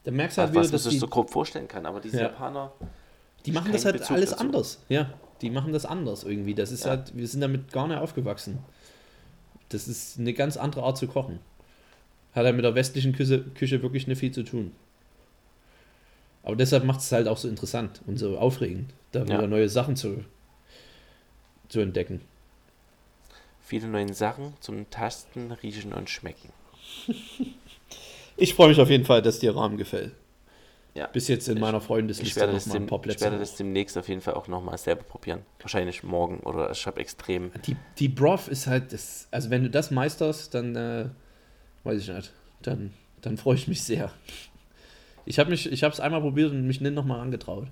[0.04, 1.86] Da merkst du halt was, wieder, was man dass sich die, so grob vorstellen kann.
[1.86, 2.24] Aber diese Ja.
[2.24, 2.72] Japaner,
[3.46, 4.42] die machen das halt Bezug alles dazu.
[4.44, 4.80] anders.
[4.88, 5.10] Ja,
[5.42, 6.54] die machen das anders irgendwie.
[6.54, 6.92] Das ist Ja.
[6.92, 8.60] halt, wir sind damit gar nicht aufgewachsen.
[9.70, 11.40] Das ist eine ganz andere Art zu kochen.
[12.34, 14.72] Hat halt mit der westlichen Küche, Küche wirklich nicht viel zu tun.
[16.44, 19.26] Aber deshalb macht es halt auch so interessant und so aufregend, da Ja.
[19.26, 20.24] wieder neue Sachen zu,
[21.68, 22.22] zu entdecken.
[23.62, 26.50] viele neue Sachen zum Tasten, Riechen und Schmecken.
[28.42, 30.14] Ich freue mich auf jeden Fall, dass dir Rahmen gefällt.
[30.94, 31.08] Ja.
[31.08, 33.26] Bis jetzt in Ich- meiner Ich Freundesliste werde, noch mal ein paar ich Plätze.
[33.26, 35.42] werde das demnächst auf jeden Fall auch nochmal selber probieren.
[35.60, 37.52] Wahrscheinlich morgen oder ich habe extrem.
[37.68, 41.06] Die, die Broth ist halt, das, also wenn du das meisterst, dann äh,
[41.84, 42.32] weiß ich nicht,
[42.62, 44.10] dann, dann freue ich mich sehr.
[45.26, 47.68] Ich habe mich, ich habe es einmal probiert und mich nicht nochmal angetraut.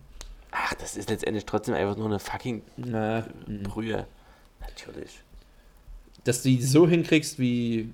[0.52, 3.64] Ach, das ist letztendlich trotzdem einfach nur eine fucking Na, mm.
[3.64, 4.06] Brühe.
[4.62, 5.20] Natürlich.
[6.24, 7.90] dass du die so hinkriegst wie,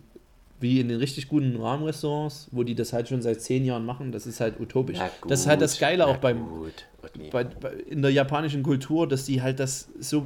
[0.59, 4.11] wie in den richtig guten Rahmenrestaurants, wo die das halt schon seit zehn Jahren machen,
[4.11, 4.97] das ist halt utopisch.
[4.97, 6.87] Na das ist halt das gut, Geile auch beim, Gut.
[7.31, 10.25] Bei, bei, in der japanischen Kultur, dass die halt das so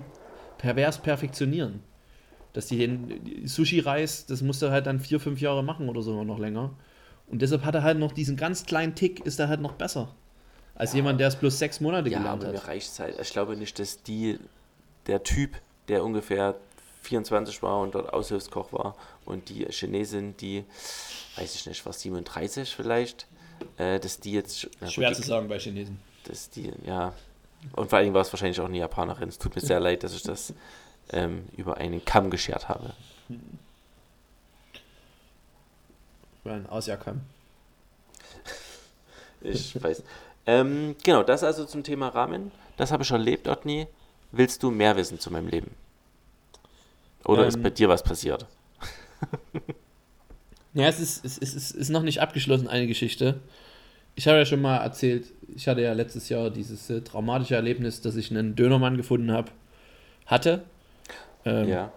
[0.58, 1.82] pervers perfektionieren.
[2.54, 6.40] Dass die Sushi-Reis, das musst du halt dann vier, fünf Jahre machen oder so noch
[6.40, 6.72] länger.
[7.28, 10.14] Und deshalb hat er halt noch diesen ganz kleinen Tick, ist er halt noch besser.
[10.76, 12.68] Als jemand, der es bloß sechs Monate Ja, gelernt aber mir hat.
[12.68, 13.20] reicht es halt.
[13.20, 14.40] Ich glaube nicht, dass die,
[15.08, 15.56] der Typ,
[15.88, 16.56] der ungefähr
[17.02, 20.64] 24 war und dort Aushilfskoch war und die Chinesin, die,
[21.36, 23.28] weiß ich nicht, war 37 vielleicht,
[23.78, 24.70] äh, dass die jetzt.
[24.80, 26.00] na gut, Schwer die- zu sagen bei Chinesen.
[26.26, 27.14] dass die, ja.
[27.76, 29.30] Und vor allen Dingen war es wahrscheinlich auch eine Japanerin.
[29.30, 30.54] Es tut mir sehr leid, dass ich das
[31.12, 32.94] ähm, über einen Kamm geschert habe.
[36.48, 37.20] Weil ein Ausjahrkamm.
[39.42, 40.02] Ich weiß.
[40.46, 42.52] Ähm, genau, das also zum Thema Ramen.
[42.78, 43.88] Das habe ich erlebt, Otni.
[44.32, 45.72] Willst du mehr wissen zu meinem Leben?
[47.26, 48.46] Oder ist Ähm, bei dir was passiert?
[50.74, 53.40] Ja, es ist, es, ist, es ist noch nicht abgeschlossen, eine Geschichte.
[54.14, 55.26] Ich habe ja schon mal erzählt,
[55.56, 59.52] ich hatte ja letztes Jahr dieses äh, traumatische Erlebnis, dass ich einen Dönermann gefunden habe,
[60.28, 60.66] hatte,
[61.46, 61.92] ähm, ja.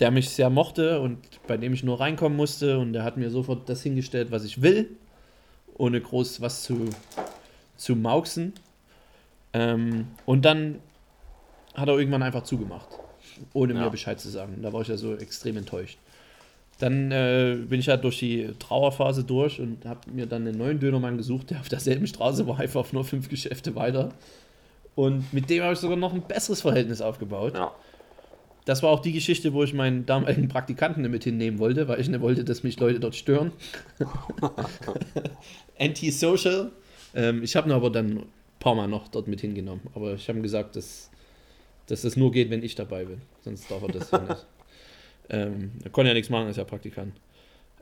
[0.00, 3.30] Der mich sehr mochte und bei dem ich nur reinkommen musste und der hat mir
[3.30, 4.88] sofort das hingestellt, was ich will,
[5.76, 6.88] ohne groß was zu,
[7.76, 8.52] zu mauksen.
[9.52, 10.80] Ähm, und dann
[11.74, 12.88] hat er irgendwann einfach zugemacht,
[13.52, 13.80] ohne Ja.
[13.80, 14.58] mir Bescheid zu sagen.
[14.62, 15.98] Da war ich ja so extrem enttäuscht.
[16.78, 20.80] Dann äh, bin ich halt durch die Trauerphase durch und habe mir dann einen neuen
[20.80, 24.10] Dönermann gesucht, der auf derselben Straße war, einfach nur fünf Geschäfte weiter.
[24.94, 27.54] Und mit dem habe ich sogar noch ein besseres Verhältnis aufgebaut.
[27.54, 27.70] ja.
[28.70, 32.08] Das war auch die Geschichte, wo ich meinen damaligen Praktikanten mit hinnehmen wollte, weil ich
[32.08, 33.50] nicht wollte, dass mich Leute dort stören.
[35.76, 36.70] Antisocial.
[37.12, 38.26] Ähm, ich habe ihn aber dann ein
[38.60, 39.80] paar Mal noch dort mit hingenommen.
[39.96, 41.10] Aber ich habe ihm gesagt, dass,
[41.86, 43.22] dass das nur geht, wenn ich dabei bin.
[43.40, 44.46] Sonst darf er das ja nicht.
[45.32, 47.14] Ähm, er konnte ja nichts machen, ist ja Praktikant.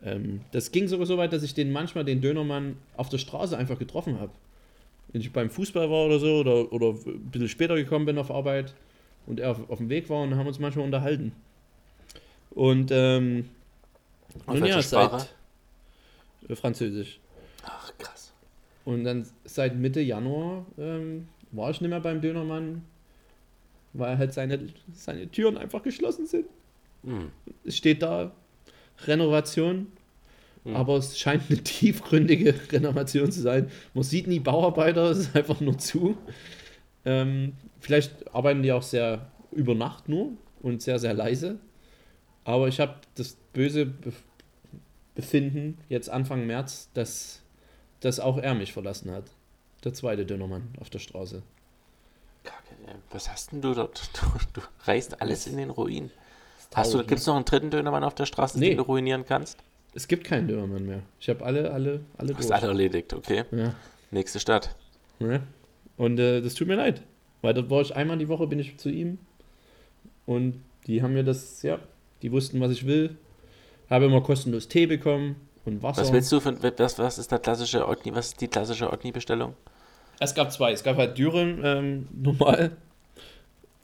[0.03, 3.57] Ähm, das ging sogar so weit, dass ich den manchmal den Dönermann auf der Straße
[3.57, 4.31] einfach getroffen habe.
[5.11, 8.29] Wenn ich beim Fußball war oder so oder, oder ein bisschen später gekommen bin auf
[8.29, 8.75] Arbeit
[9.25, 11.31] und er auf, auf dem Weg war und haben uns manchmal unterhalten.
[12.51, 13.49] Und, ähm,
[14.47, 15.29] nun ja, seit
[16.47, 17.19] äh, Französisch.
[17.63, 18.33] Ach, krass.
[18.85, 22.83] Und dann seit Mitte Januar ähm, war ich nicht mehr beim Dönermann,
[23.93, 26.45] weil halt seine, seine Türen einfach geschlossen sind.
[27.03, 27.31] Hm.
[27.63, 28.31] Es steht da
[29.05, 29.87] Renovation,
[30.63, 30.75] Hm.
[30.75, 33.71] aber es scheint eine tiefgründige Renovation zu sein.
[33.93, 36.17] Man sieht nie Bauarbeiter, es ist einfach nur zu.
[37.05, 40.31] Ähm, vielleicht arbeiten die auch sehr über Nacht nur
[40.61, 41.59] und sehr, sehr leise.
[42.43, 44.23] Aber ich habe das böse Bef
[45.15, 47.41] Befinden jetzt Anfang März, dass,
[47.99, 49.25] dass auch er mich verlassen hat.
[49.83, 51.43] Der zweite Dönermann auf der Straße.
[52.45, 52.93] Kacke, ey.
[53.11, 54.01] Was hast denn du dort?
[54.13, 56.09] Du, du reißt alles in den Ruin.
[56.73, 58.69] Hast du, gibt es noch einen dritten Dönermann auf der Straße, Nee.
[58.69, 59.57] den du ruinieren kannst?
[59.93, 61.01] Es gibt keinen Dönermann mehr.
[61.19, 63.43] Ich habe alle, alle, alle Hast alle erledigt, okay.
[63.51, 63.73] Ja.
[64.11, 64.73] Nächste Stadt.
[65.19, 65.41] Ja.
[65.99, 67.03] Und äh, das tut mir leid.
[67.41, 69.19] Weil dort war ich einmal die Woche, bin ich zu ihm.
[70.25, 71.77] Und die haben mir das, ja,
[72.21, 73.17] die wussten, was ich will.
[73.89, 75.35] Habe immer kostenlos Tee bekommen
[75.65, 76.01] und Wasser.
[76.01, 79.55] Was willst du für was, was ist der klassische Otni, was ist die klassische Otni-Bestellung?
[80.21, 80.71] Es gab zwei.
[80.71, 82.77] Es gab halt Dürren, ähm, normal.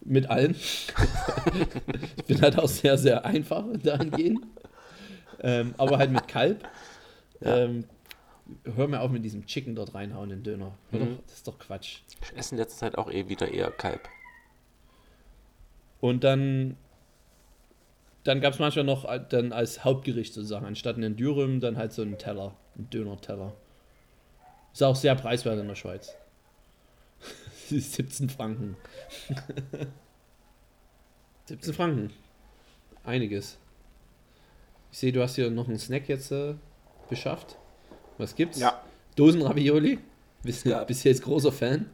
[0.00, 0.54] Mit allen.
[2.16, 4.40] ich bin halt auch sehr, sehr einfach dahingehend.
[5.42, 6.66] ähm, aber halt mit Kalb.
[7.40, 7.58] Ja.
[7.58, 7.84] Ähm,
[8.64, 10.78] hör mir auf mit diesem Chicken dort reinhauen in den Döner.
[10.90, 10.98] Mhm.
[10.98, 12.00] doch, das ist doch Quatsch.
[12.22, 14.08] Ich esse in letzter Zeit auch eh wieder eher Kalb.
[16.00, 16.76] Und dann,
[18.24, 21.92] dann gab es manchmal noch äh, dann als Hauptgericht sozusagen, anstatt einen Dürüm, dann halt
[21.92, 23.54] so einen Teller, einen Döner-Teller.
[24.72, 26.14] Ist auch sehr preiswert in der Schweiz.
[27.68, 28.76] 17 Franken.
[31.46, 32.12] 17 Franken.
[33.04, 33.58] Einiges.
[34.92, 36.54] Ich sehe, du hast hier noch einen Snack jetzt äh,
[37.08, 37.56] beschafft.
[38.18, 38.58] Was gibt's?
[38.58, 38.80] Ja.
[39.16, 39.98] Dosenravioli?
[40.42, 40.84] Bist, Ja.
[40.84, 41.86] bist du jetzt großer Fan?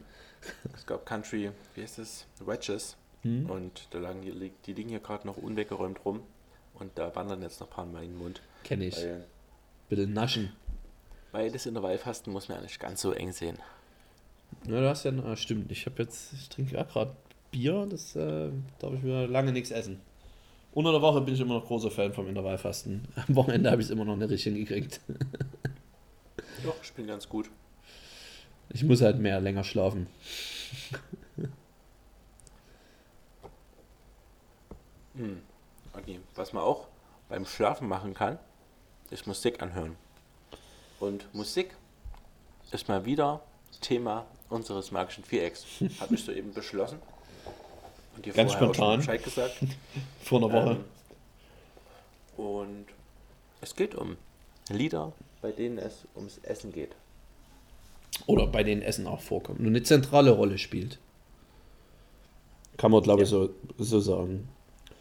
[0.75, 2.25] Es gab Country, wie heißt es?
[2.45, 2.97] Wedges.
[3.21, 3.49] Hm?
[3.49, 6.21] Und da lagen, die, die liegen hier gerade noch unweggeräumt rum.
[6.73, 8.41] Und da wandern jetzt noch ein paar in meinen Mund.
[8.63, 8.97] Kenn ich.
[8.97, 9.25] Weil,
[9.89, 10.51] Bitte naschen.
[11.31, 13.57] weil das Intervallfasten muss man ja nicht ganz so eng sehen.
[14.67, 15.71] Ja, du hast ja, ah, stimmt.
[15.71, 17.15] Ich habe jetzt, ich trinke ja gerade
[17.51, 18.49] Bier, das äh,
[18.79, 19.99] darf ich wieder lange nichts essen.
[20.73, 23.07] Unter der Woche bin ich immer noch großer Fan vom Intervallfasten.
[23.27, 24.99] Am Wochenende habe ich es immer noch nicht richtig hingekriegt.
[26.63, 27.49] Doch, ich bin ganz gut.
[28.69, 30.07] Ich muss halt mehr länger schlafen.
[35.15, 35.41] Hm.
[35.93, 36.19] Okay.
[36.35, 36.87] Was man auch
[37.29, 38.39] beim Schlafen machen kann,
[39.11, 39.95] ist Musik anhören.
[40.99, 41.75] Und Musik
[42.71, 43.41] ist mal wieder
[43.81, 45.65] Thema unseres magischen Vierecks.
[45.99, 46.99] Habe ich soeben beschlossen.
[48.15, 48.97] Und dir Ganz spontan.
[48.97, 49.55] Bescheid gesagt.
[50.23, 50.77] Vor einer Woche.
[52.37, 52.85] Ähm, und
[53.61, 54.17] es geht um
[54.69, 55.11] Lieder,
[55.43, 56.95] bei denen es ums Essen geht.
[58.25, 59.59] Oder bei denen Essen auch vorkommt.
[59.59, 60.99] Und eine zentrale Rolle spielt.
[62.77, 64.47] Kann man, glaube ich, so, so sagen.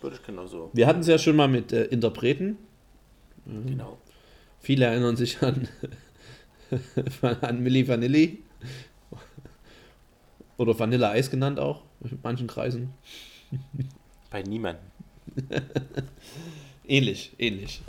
[0.01, 0.69] Würde ich genauso.
[0.73, 2.59] Wir hatten es ja schon mal mit äh, Interpreten.
[3.47, 3.99] Genau.
[4.59, 5.69] Viele erinnern sich an,
[7.41, 8.43] an Milli Vanilli.
[10.57, 12.93] Oder Vanilla Eis genannt auch, in manchen Kreisen.
[14.31, 14.85] Bei niemandem.
[16.87, 17.81] Ähnlich, ähnlich.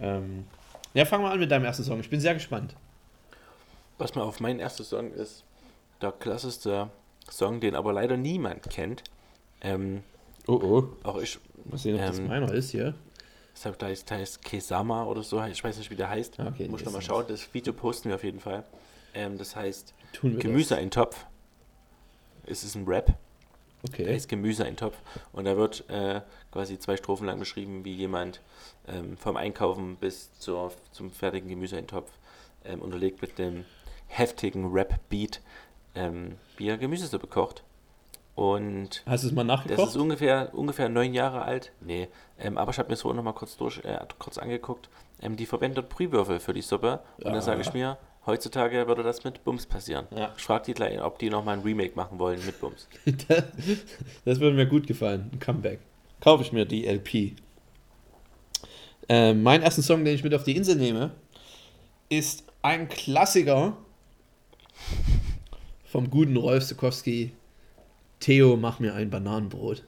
[0.00, 0.44] Ähm,
[0.94, 2.00] ja, fangen wir an mit deinem ersten Song.
[2.00, 2.74] Ich bin sehr gespannt.
[3.98, 5.44] Was mal auf mein erster Song ist,
[6.00, 6.90] der klassischste
[7.30, 9.04] Song, den aber leider niemand kennt.
[9.60, 10.02] Ähm,
[10.46, 10.88] Oh oh.
[11.08, 12.94] auch ich, Mal sehen, ob das Ähm, meiner ist hier.
[13.54, 16.38] deshalb da heißt, da heißt Kesama oder so, ich weiß nicht, wie der heißt.
[16.38, 18.64] Ah, okay, Muss nee, noch mal ist schauen, das Video posten wir auf jeden Fall.
[19.14, 21.24] Ähm, das heißt Tun wir Gemüseeintopf.
[22.46, 23.14] Es ist ein Rap.
[23.84, 23.96] Das.
[23.96, 24.16] Da Okay.
[24.16, 24.96] ist Gemüseeintopf.
[25.32, 26.20] Und da wird äh,
[26.52, 28.40] quasi zwei Strophen lang beschrieben, wie jemand
[28.88, 32.10] ähm, vom Einkaufen bis zur, zum fertigen Gemüseeintopf
[32.64, 33.64] ähm, unterlegt mit dem
[34.06, 35.40] heftigen Rap-Beat,
[35.94, 37.62] ähm, wie er Gemüsesuppe kocht.
[38.34, 39.88] Und Hast du es mal das nachgekocht?
[39.90, 41.70] ist ungefähr, ungefähr neun Jahre alt.
[41.80, 42.08] Nee,
[42.38, 44.88] ähm, aber ich habe mir so noch mal kurz, durch, äh, kurz angeguckt.
[45.22, 47.00] Ähm, die verwendet dort Brühwürfel für die Suppe.
[47.18, 47.32] Und Ah.
[47.32, 47.96] dann sage ich mir,
[48.26, 50.06] heutzutage würde das mit Bums passieren.
[50.14, 50.32] Ja.
[50.36, 52.88] Ich frage die gleich, ob die noch mal ein Remake machen wollen mit Bums.
[53.28, 53.44] das,
[54.24, 55.30] das würde mir gut gefallen.
[55.32, 55.80] Ein Comeback.
[56.20, 57.36] Kaufe ich mir die LP.
[59.08, 61.10] Äh, mein ersten Song, den ich mit auf die Insel nehme,
[62.08, 63.76] ist ein Klassiker
[65.84, 67.32] vom guten Rolf Sukowski.
[68.20, 69.84] Theo, mach mir ein Bananenbrot.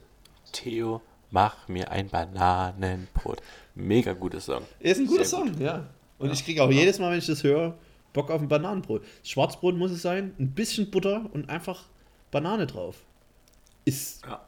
[0.51, 3.41] Theo, mach mir ein Bananenbrot.
[3.73, 4.61] Mega guter Song.
[4.79, 5.87] Ist ein guter Song, ja.
[6.19, 7.77] Und ich kriege auch jedes Mal, wenn ich das höre,
[8.17, 9.03] Bock auf ein Bananenbrot.
[9.23, 11.85] Schwarzbrot muss es sein, ein bisschen Butter und einfach
[12.31, 13.05] Banane drauf.
[13.85, 14.41] Ist, Ja.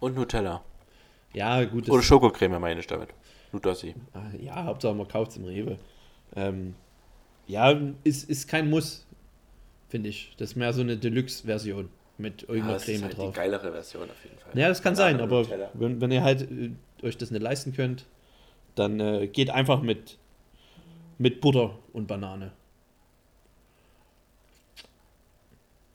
[0.00, 0.62] Und Nutella.
[1.32, 1.88] ja, gut.
[1.88, 3.10] Oder Schokocreme meine ich damit.
[3.52, 3.94] Nutossi.
[4.14, 5.78] Ah, Ja, Hauptsache man kauft es im Rewe.
[6.34, 6.74] Ähm,
[7.46, 9.06] ja, ist, ist kein Muss,
[9.88, 10.34] finde ich.
[10.38, 11.88] Das ist mehr so eine Deluxe-Version
[12.18, 13.34] mit Ja, irgendeiner ist Creme halt die drauf.
[13.34, 14.58] geilere Version auf jeden Fall.
[14.58, 15.70] Ja, das kann sein, Banane, aber Nutella.
[15.74, 16.70] wenn, wenn ihr halt äh,
[17.06, 18.06] euch das nicht leisten könnt,
[18.74, 20.18] dann äh, geht einfach mit,
[21.18, 22.52] mit Butter und Banane.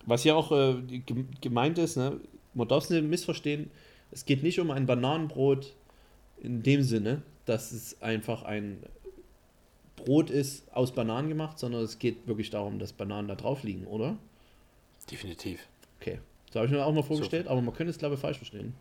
[0.07, 2.19] Was ja auch äh, gem- gemeint ist, ne?
[2.55, 3.69] man darf es nicht missverstehen,
[4.09, 5.75] es geht nicht um ein Bananenbrot
[6.41, 8.81] in dem Sinne, dass es einfach ein
[9.95, 13.85] Brot ist aus Bananen gemacht, sondern es geht wirklich darum, dass Bananen da drauf liegen,
[13.85, 14.17] oder?
[15.11, 15.67] Definitiv.
[15.99, 16.19] Okay.
[16.51, 18.73] So habe ich mir auch mal vorgestellt, aber man könnte es glaube ich falsch verstehen.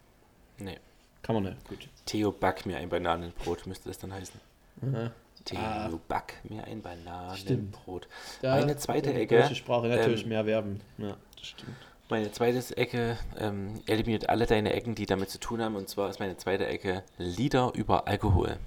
[0.59, 0.79] Nee.
[1.23, 1.69] Kann man nicht.
[1.69, 1.89] Gut.
[2.05, 4.39] Theo, back mir ein Bananenbrot, müsste das dann heißen.
[4.83, 5.11] Aha.
[5.47, 5.89] Theo, Ah.
[6.09, 8.09] back mir ein Bananenbrot.
[8.43, 10.81] Da Meine zweite die Ecke, deutsche Sprache natürlich ähm, mehr werben.
[10.99, 11.73] Ja, das stimmt.
[12.09, 15.77] Meine zweite Ecke ähm, eliminiert alle deine Ecken, die damit zu tun haben.
[15.77, 18.59] Und zwar ist meine zweite Ecke Lieder über Alkohol.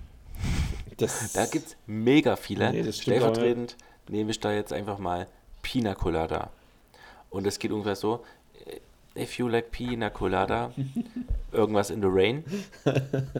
[0.97, 2.71] Das, Da gibt es mega viele.
[2.71, 3.75] Nee, Stellvertretend
[4.07, 5.27] nehme ich da jetzt einfach mal
[5.61, 6.49] Pina Colada.
[7.29, 8.25] Und es geht ungefähr so:
[9.15, 10.71] äh, If you like Pina Colada,
[11.51, 12.43] irgendwas in the rain,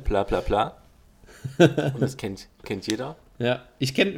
[0.03, 0.77] bla bla bla.
[1.57, 3.15] Und das kennt, kennt jeder.
[3.39, 4.11] Ja, ich kenne,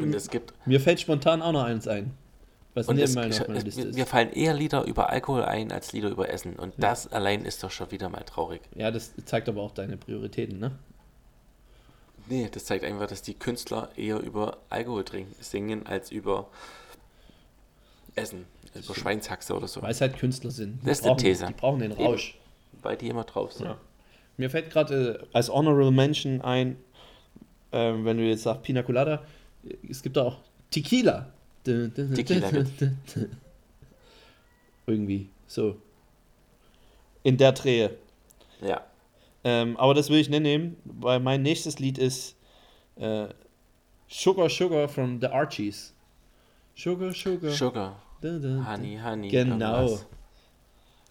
[0.65, 2.11] mir fällt spontan auch noch eins ein.
[2.73, 3.95] Was Und es, ich, es, Liste mir, ist.
[3.95, 6.55] mir fallen eher Lieder über Alkohol ein als Lieder über Essen.
[6.55, 8.61] Und das allein ist doch schon wieder mal traurig.
[8.75, 10.71] Ja, das zeigt aber auch deine Prioritäten, ne?
[12.29, 16.47] Nee, das zeigt einfach, dass die Künstler eher über Alkohol trinken, singen als über
[18.15, 18.45] Essen.
[18.73, 19.81] Über Schweinshaxe oder so.
[19.81, 20.81] Weil es halt Künstler sind.
[20.81, 21.45] Die Das ist die brauchen, These.
[21.47, 22.37] Die brauchen den Rausch.
[22.81, 23.65] Weil die immer drauf sind.
[23.65, 23.77] Ja.
[24.37, 26.77] Mir fällt gerade äh, als Honorable Mention ein,
[27.71, 29.23] ähm, wenn du jetzt sagst Pina Colada,
[29.89, 31.31] es gibt auch Tequila.
[31.63, 32.49] Tequila.
[34.87, 35.77] Irgendwie, so.
[37.23, 37.97] in der Drehe.
[38.61, 38.81] Ja.
[39.43, 42.35] Ähm, aber das will ich nicht nehmen, weil mein nächstes Lied ist
[42.97, 43.27] äh,
[44.07, 45.93] Sugar Sugar from the Archies.
[46.75, 47.51] Sugar Sugar.
[47.51, 48.01] Sugar.
[48.21, 48.71] Da, da, da.
[48.71, 49.29] Honey, honey.
[49.29, 49.81] Genau.
[49.81, 50.05] irgendwas.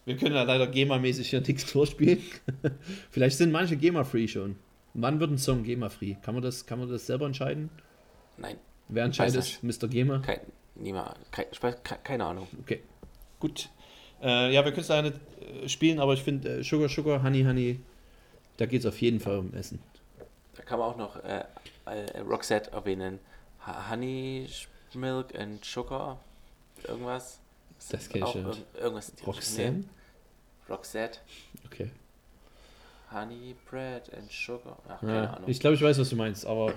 [0.04, 2.22] Wir können ja leider GEMA-mäßig hier nichts vorspielen.
[3.10, 4.56] Vielleicht sind manche GEMA-free schon.
[4.94, 6.16] Wann wird ein Song GEMA-free?
[6.22, 7.70] Kann, man das- kann man das selber entscheiden?
[8.36, 8.56] Nein,
[8.88, 9.62] Wer entscheidet es?
[9.62, 9.86] Mr.
[9.88, 10.18] GEMA?
[10.20, 10.40] kein,
[10.74, 12.48] niemand, kein, ich weiß, ke- keine Ahnung.
[12.60, 12.82] Okay.
[13.38, 13.68] Gut.
[14.22, 15.20] Äh, ja, wir können es leider nicht
[15.64, 17.80] äh, spielen, aber ich finde äh, Sugar Sugar, Honey Honey,
[18.56, 19.78] da geht es auf jeden Fall um Essen.
[20.56, 21.44] Da kann man auch noch äh,
[21.86, 23.18] äh, Roxette erwähnen.
[23.90, 24.48] Honey,
[24.94, 26.18] Milk and Sugar,
[26.86, 27.38] irgendwas.
[27.90, 28.46] Das kenn ich Auch nicht.
[28.74, 29.12] irg- irgendwas.
[29.26, 29.70] Roxanne?
[29.70, 29.84] Nee.
[30.68, 31.18] Roxette,
[31.66, 31.90] Okay.
[33.12, 34.76] Honey, Bread and Sugar.
[34.88, 35.48] Ach, keine Ja, Ahnung.
[35.48, 36.72] ich glaube, ich weiß, was du meinst, aber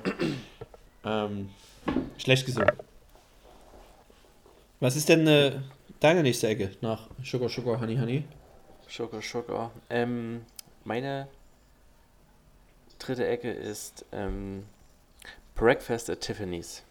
[1.05, 1.49] ähm,
[2.17, 2.71] schlecht gesungen.
[4.79, 5.59] Was ist denn äh,
[5.99, 8.23] deine nächste Ecke nach Sugar Sugar, Honey Honey?
[8.89, 9.71] Sugar, Sugar.
[9.89, 10.45] Ähm,
[10.83, 11.27] meine
[12.99, 14.65] dritte Ecke ist ähm,
[15.55, 16.83] Breakfast at Tiffany's.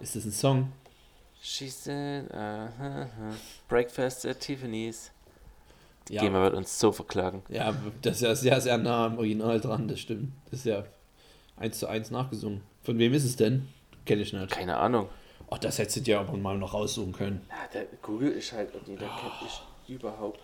[0.00, 0.72] Ist das ein Song?
[1.40, 3.34] She said, uh, huh, huh.
[3.68, 5.10] Breakfast at Tiffany's.
[6.08, 6.22] Die Ja.
[6.22, 7.42] GEMA wird uns so verklagen.
[7.48, 10.32] Ja, das ist ja sehr, sehr nah am Original dran, das stimmt.
[10.50, 10.84] Das ist ja
[11.56, 12.60] eins zu eins nachgesungen.
[12.82, 13.68] Von wem ist es denn?
[14.04, 14.50] Kenne ich nicht.
[14.50, 15.08] Keine Ahnung.
[15.50, 17.40] Oh, das hättest du dir aber mal noch raussuchen können.
[17.48, 20.40] Ja, der Google ist halt irgendwie, da kenne ich überhaupt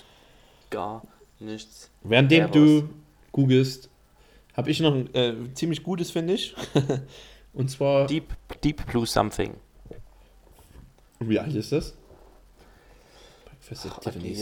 [0.70, 1.02] gar
[1.40, 1.90] nichts.
[2.02, 2.88] Währenddem du
[3.32, 3.90] googelst,
[4.56, 6.54] habe ich noch ein äh, ziemlich gutes, finde ich.
[7.52, 8.32] Und zwar, Deep,
[8.62, 9.54] Deep Blue Something.
[11.18, 11.94] wie alt ist das?
[13.70, 14.38] Breakfast at Tiffany's.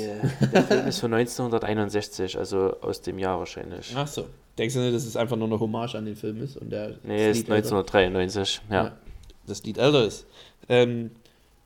[0.53, 3.93] Der Film ist von 1961, also aus dem Jahr wahrscheinlich.
[3.97, 4.27] Ach so.
[4.57, 6.57] Denkst du nicht, dass es einfach nur eine Hommage an den Film ist?
[6.57, 8.61] Und der Nee, ist Lied älter- 1993.
[8.71, 8.75] Ja.
[8.85, 8.93] Ja.
[9.47, 10.27] das Lied älter ist.
[10.69, 11.11] Ähm,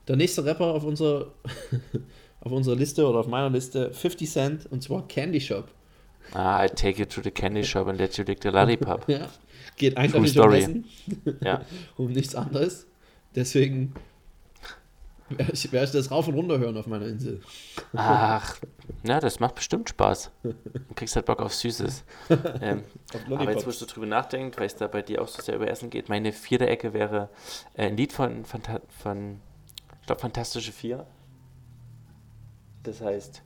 [0.07, 1.27] der nächste Rapper auf unserer,
[2.41, 5.67] auf unserer Liste oder auf meiner Liste, 50 Cent, und zwar Candy Shop.
[6.33, 9.05] Ah, I take you to the candy shop and let you lick the lollipop.
[9.09, 9.27] Ja.
[9.77, 10.59] Geht eindeutig um Story.
[10.59, 10.85] Essen,
[11.43, 11.61] ja.
[11.97, 12.85] um nichts anderes.
[13.35, 13.93] Deswegen
[15.51, 17.41] ich, werd ich das rauf und runter hören auf meiner Insel.
[17.93, 18.57] Ach,
[19.03, 20.31] ja, das macht bestimmt Spaß.
[20.43, 20.53] Du
[20.95, 22.03] kriegst halt Bock auf Süßes.
[22.61, 25.27] Ähm, Auf aber jetzt, wo ich so drüber nachdenkt, weil es da bei dir auch
[25.27, 27.29] so sehr über Essen geht, meine vierte Ecke wäre
[27.73, 28.61] äh, ein Lied von, von,
[29.01, 29.39] von
[30.01, 31.05] ich glaube, Fantastische Vier.
[32.83, 33.41] Das heißt,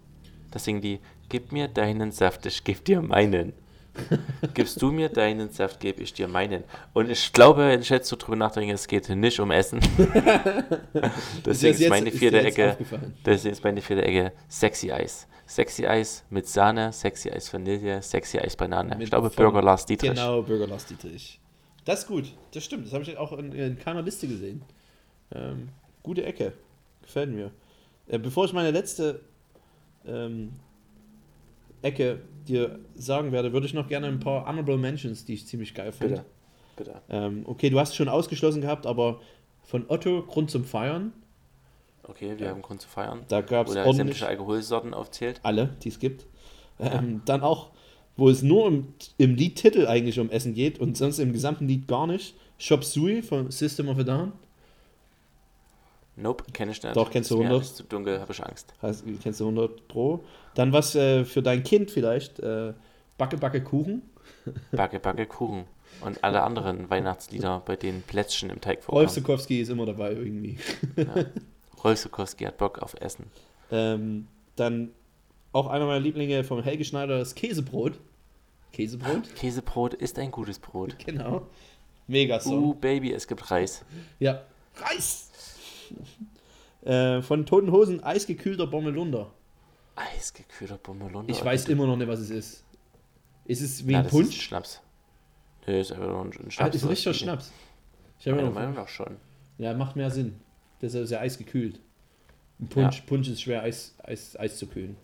[0.52, 1.00] das singen die,
[1.30, 3.54] gib mir deinen Saft, ich geb dir meinen.
[4.54, 6.64] Gibst du mir deinen Saft, gebe ich dir meinen.
[6.94, 9.80] Und ich glaube, wenn ich jetzt so drüber nachdenke, es geht nicht um Essen.
[11.46, 12.78] Deswegen ist, meine vierte Ecke,
[13.26, 15.28] deswegen ist meine vierte Ecke Sexy Eis.
[15.46, 18.90] Sexy Eis mit Sahne, Sexy Eis Vanille, Sexy Eis Banane.
[18.96, 20.10] Mit ich glaube, Burger Lars Dietrich.
[20.10, 21.40] Genau, Burger Lars Dietrich.
[21.86, 22.86] Das ist gut, das stimmt.
[22.86, 24.62] Das habe ich auch in, in keiner Liste gesehen.
[25.34, 25.70] Ähm,
[26.04, 26.54] gute Ecke.
[27.02, 27.52] Gefällt mir.
[28.08, 29.22] Äh, bevor ich meine letzte
[30.06, 30.54] ähm,
[31.82, 35.74] Ecke dir sagen werde, würde ich noch gerne ein paar Honorable Mentions, die ich ziemlich
[35.74, 36.26] geil finde.
[36.76, 36.92] Bitte.
[36.92, 37.02] Bitte.
[37.10, 39.20] Ähm, okay, du hast es schon ausgeschlossen gehabt, aber
[39.64, 41.12] von Otto Grund zum Feiern,
[42.10, 43.26] Okay, wir haben Grund zu feiern.
[43.28, 45.42] da gab es sämtliche Alkoholsorten aufzählt.
[45.44, 46.26] alle, die es gibt.
[46.80, 47.72] Ähm, Dann auch,
[48.16, 51.88] wo es nur im, im Liedtitel eigentlich um Essen geht und sonst im gesamten Lied
[51.88, 52.36] gar nicht.
[52.60, 54.32] Shop Sui von System of a Down.
[56.18, 56.96] Nope, kenne ich nicht.
[56.96, 57.62] Doch, kennst du Ist mir 100?
[57.62, 58.74] alles zu dunkel, habe ich Angst.
[58.82, 60.26] Heißt, kennst du 100 Pro.
[60.56, 62.40] Dann was äh, für dein Kind vielleicht.
[62.40, 62.74] Äh,
[63.20, 64.02] Backe, Backe, Kuchen.
[64.72, 65.66] Backe, Backe, Kuchen.
[66.02, 69.10] Und alle anderen Weihnachtslieder, bei denen Plätzchen im Teig Rolf vorkommen.
[69.10, 70.58] Sukowski ist immer dabei irgendwie.
[70.96, 71.26] Ja.
[71.84, 73.28] Rolf Sukowski hat Bock auf Essen.
[73.72, 74.92] Ähm, dann
[75.54, 77.94] auch einer meiner Lieblinge vom Helge Schneider, das Käsebrot.
[78.74, 79.36] Käsebrot?
[79.36, 80.96] Käsebrot ist ein gutes Brot.
[81.06, 81.48] Genau.
[82.08, 82.64] Mega Song.
[82.64, 83.86] Uh, Baby, es gibt Reis.
[84.20, 84.42] Ja.
[84.76, 85.30] Reis!
[86.84, 89.32] Äh, von Toten Hosen eisgekühlter Bommelunder.
[89.96, 91.32] Eisgekühlter Bommelunder.
[91.32, 92.64] Ich weiß immer noch nicht, was es ist.
[93.46, 94.42] Ist es wie Ja, ein das ist Punsch?
[94.42, 94.82] Schnaps.
[95.66, 96.76] Nö, ist einfach nur ein ein Ah, Schnaps.
[96.76, 97.52] ist ein richtiger Schnaps.
[98.20, 99.18] Ich habe Meinung nach schon.
[99.58, 100.40] ja, macht mehr Sinn.
[100.82, 101.80] Deshalb ist ja eisgekühlt.
[102.60, 104.96] Ein Punsch, Punsch ist schwer, Eis, Eis, Eis zu kühlen.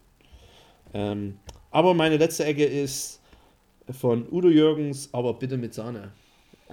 [0.94, 1.38] Ähm,
[1.72, 3.20] aber meine letzte Ecke ist
[3.92, 6.12] von Udo Jürgens, aber bitte mit Sahne.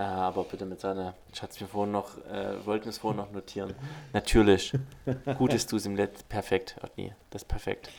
[0.01, 1.13] Ah, aber bitte mit seiner.
[1.31, 3.75] Ich hatte es mir vorhin noch, äh, wollten es vorhin noch notieren.
[4.15, 4.73] Natürlich.
[5.37, 6.27] Gut ist du es im Let.
[6.31, 7.13] Perfekt, Otni.
[7.29, 7.91] Das ist perfekt.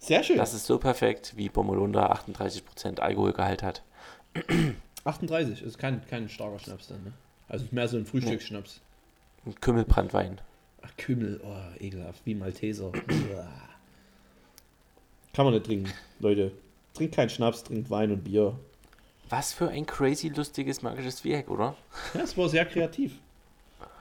[0.00, 0.36] Sehr schön.
[0.36, 3.84] Das ist so perfekt, wie Bommelunder 38% Alkoholgehalt hat.
[5.04, 7.12] 38 ist kein, kein starker Schnaps dann, ne?
[7.46, 8.80] Also mehr so ein Frühstücksschnaps.
[9.46, 10.40] Ein Kümmelbrandwein.
[10.82, 12.90] Ach, Kümmel, oh, ekelhaft, wie Malteser.
[15.32, 16.50] Kann man nicht trinken, Leute.
[16.94, 18.58] Trinkt keinen Schnaps, trinkt Wein und Bier.
[19.28, 21.74] Was für ein crazy, lustiges, magisches Viereck, oder?
[22.14, 23.12] Ja, es war sehr kreativ.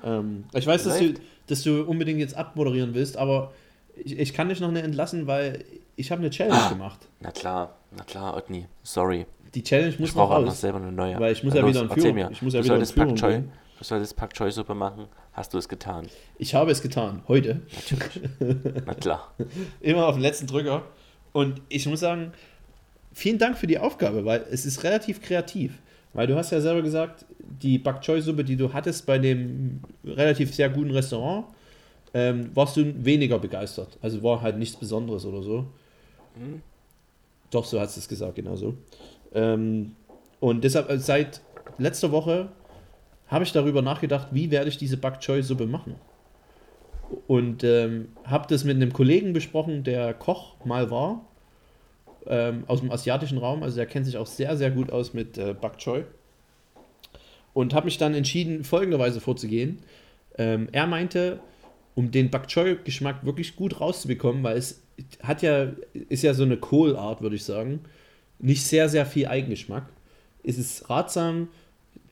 [0.03, 1.15] Ähm, ich weiß, dass du,
[1.47, 3.51] dass du unbedingt jetzt abmoderieren willst, aber
[3.95, 5.65] ich, ich kann dich noch nicht entlassen, weil
[5.95, 6.69] ich habe eine Challenge Ah.
[6.69, 6.99] gemacht.
[7.19, 8.67] Na klar, na klar, Otni.
[8.83, 9.25] Sorry.
[9.55, 10.61] Die Challenge muss Ich noch brauche auch noch raus.
[10.61, 11.19] selber eine neue.
[11.19, 12.29] Weil ich muss ja los, wieder in Führung- mir.
[12.31, 13.43] ich muss ja du wieder in Führung Choi.
[13.79, 15.05] Du solltest Pak Choi Suppe machen.
[15.33, 16.07] Hast du es getan?
[16.37, 17.61] Ich habe es getan, heute.
[17.75, 18.83] Natürlich.
[18.85, 19.31] na klar.
[19.81, 20.83] Immer auf den letzten Drücker.
[21.33, 22.33] Und ich muss sagen,
[23.17, 25.79] vielen Dank für die Aufgabe, weil es ist relativ kreativ.
[26.13, 29.81] Weil du hast ja selber gesagt, die Bak Choy Suppe, die du hattest bei dem
[30.05, 31.45] relativ sehr guten Restaurant,
[32.13, 33.97] ähm, warst du weniger begeistert.
[34.01, 35.65] Also war halt nichts Besonderes oder so.
[36.35, 36.61] Hm?
[37.49, 38.75] Doch, so hast du es gesagt, genau so.
[39.33, 39.95] Ähm,
[40.39, 41.41] und deshalb, äh, seit
[41.79, 42.49] letzter Woche
[43.27, 45.95] habe ich darüber nachgedacht, wie werde ich diese Bak Choy Suppe machen.
[47.25, 51.25] Und ähm, habe das mit einem Kollegen besprochen, der Koch mal war,
[52.29, 53.63] ähm, aus dem asiatischen Raum.
[53.63, 56.03] Also der kennt sich auch sehr, sehr gut aus mit äh, Bak Choy.
[57.53, 59.79] Und habe mich dann entschieden, folgenderweise vorzugehen.
[60.37, 61.39] Ähm, er meinte,
[61.95, 64.83] um den Bak Choy-Geschmack wirklich gut rauszubekommen, weil es
[65.21, 65.71] hat ja,
[66.09, 67.81] ist ja so eine Kohlart, würde ich sagen,
[68.39, 69.87] nicht sehr, sehr viel Eigengeschmack,
[70.43, 71.49] ist es ratsam,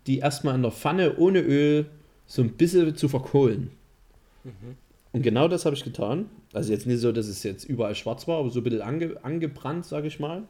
[0.08, 1.86] die erstmal in der Pfanne ohne Öl
[2.26, 3.72] so ein bisschen zu verkohlen.
[5.16, 6.30] Und genau das habe ich getan.
[6.52, 9.16] Also jetzt nicht so, dass es jetzt überall schwarz war, aber so ein bisschen ange,
[9.24, 10.44] angebrannt, sage ich mal.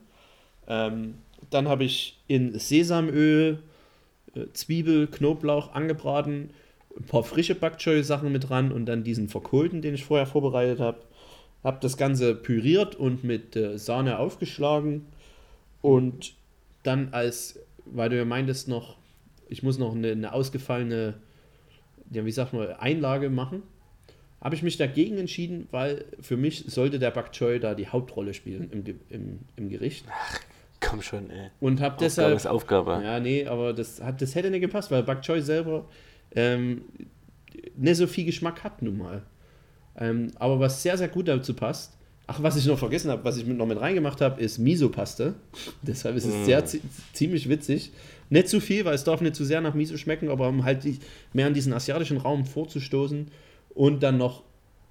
[0.68, 1.20] Ähm,
[1.51, 3.59] dann habe ich in Sesamöl,
[4.34, 6.49] äh, Zwiebel, Knoblauch angebraten,
[6.97, 10.26] ein paar frische Bak Choy Sachen mit dran und dann diesen verkohlten, den ich vorher
[10.26, 10.97] vorbereitet habe.
[11.63, 15.05] Habe das Ganze püriert und mit äh, Sahne aufgeschlagen
[15.84, 16.34] und
[16.82, 18.97] dann als, weil du ja meintest noch,
[19.47, 21.13] ich muss noch eine, eine ausgefallene,
[22.09, 23.61] ja wie sagt man, Einlage machen,
[24.46, 28.34] habe ich mich dagegen entschieden, weil für mich sollte der Bak Choy da die Hauptrolle
[28.36, 30.06] spielen im, im, im Gericht.
[30.80, 31.50] Komm schon, ey.
[31.60, 33.02] Und habe deshalb ist Aufgabe.
[33.04, 35.86] ja, nee, aber das, hat, das hätte nicht gepasst, weil Bak Choy selber
[36.36, 36.84] ähm,
[37.76, 39.24] nicht so viel Geschmack hat nun mal.
[39.98, 41.93] Ähm, aber was sehr, sehr gut dazu passt,
[42.28, 45.34] ach, was ich noch vergessen habe, was ich mit, noch mit reingemacht habe, ist Miso-Paste.
[45.82, 46.43] Deshalb ist es Mm.
[46.46, 46.82] sehr zi-
[47.14, 47.91] ziemlich witzig.
[48.30, 50.84] Nicht zu viel, weil es darf nicht zu sehr nach Miso schmecken, aber um halt
[50.84, 51.00] die,
[51.34, 53.28] mehr an diesen asiatischen Raum vorzustoßen.
[53.76, 54.43] Und dann noch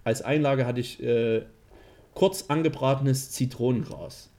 [0.05, 1.43] als Einlage hatte ich äh,
[2.15, 4.31] kurz angebratenes Zitronengras.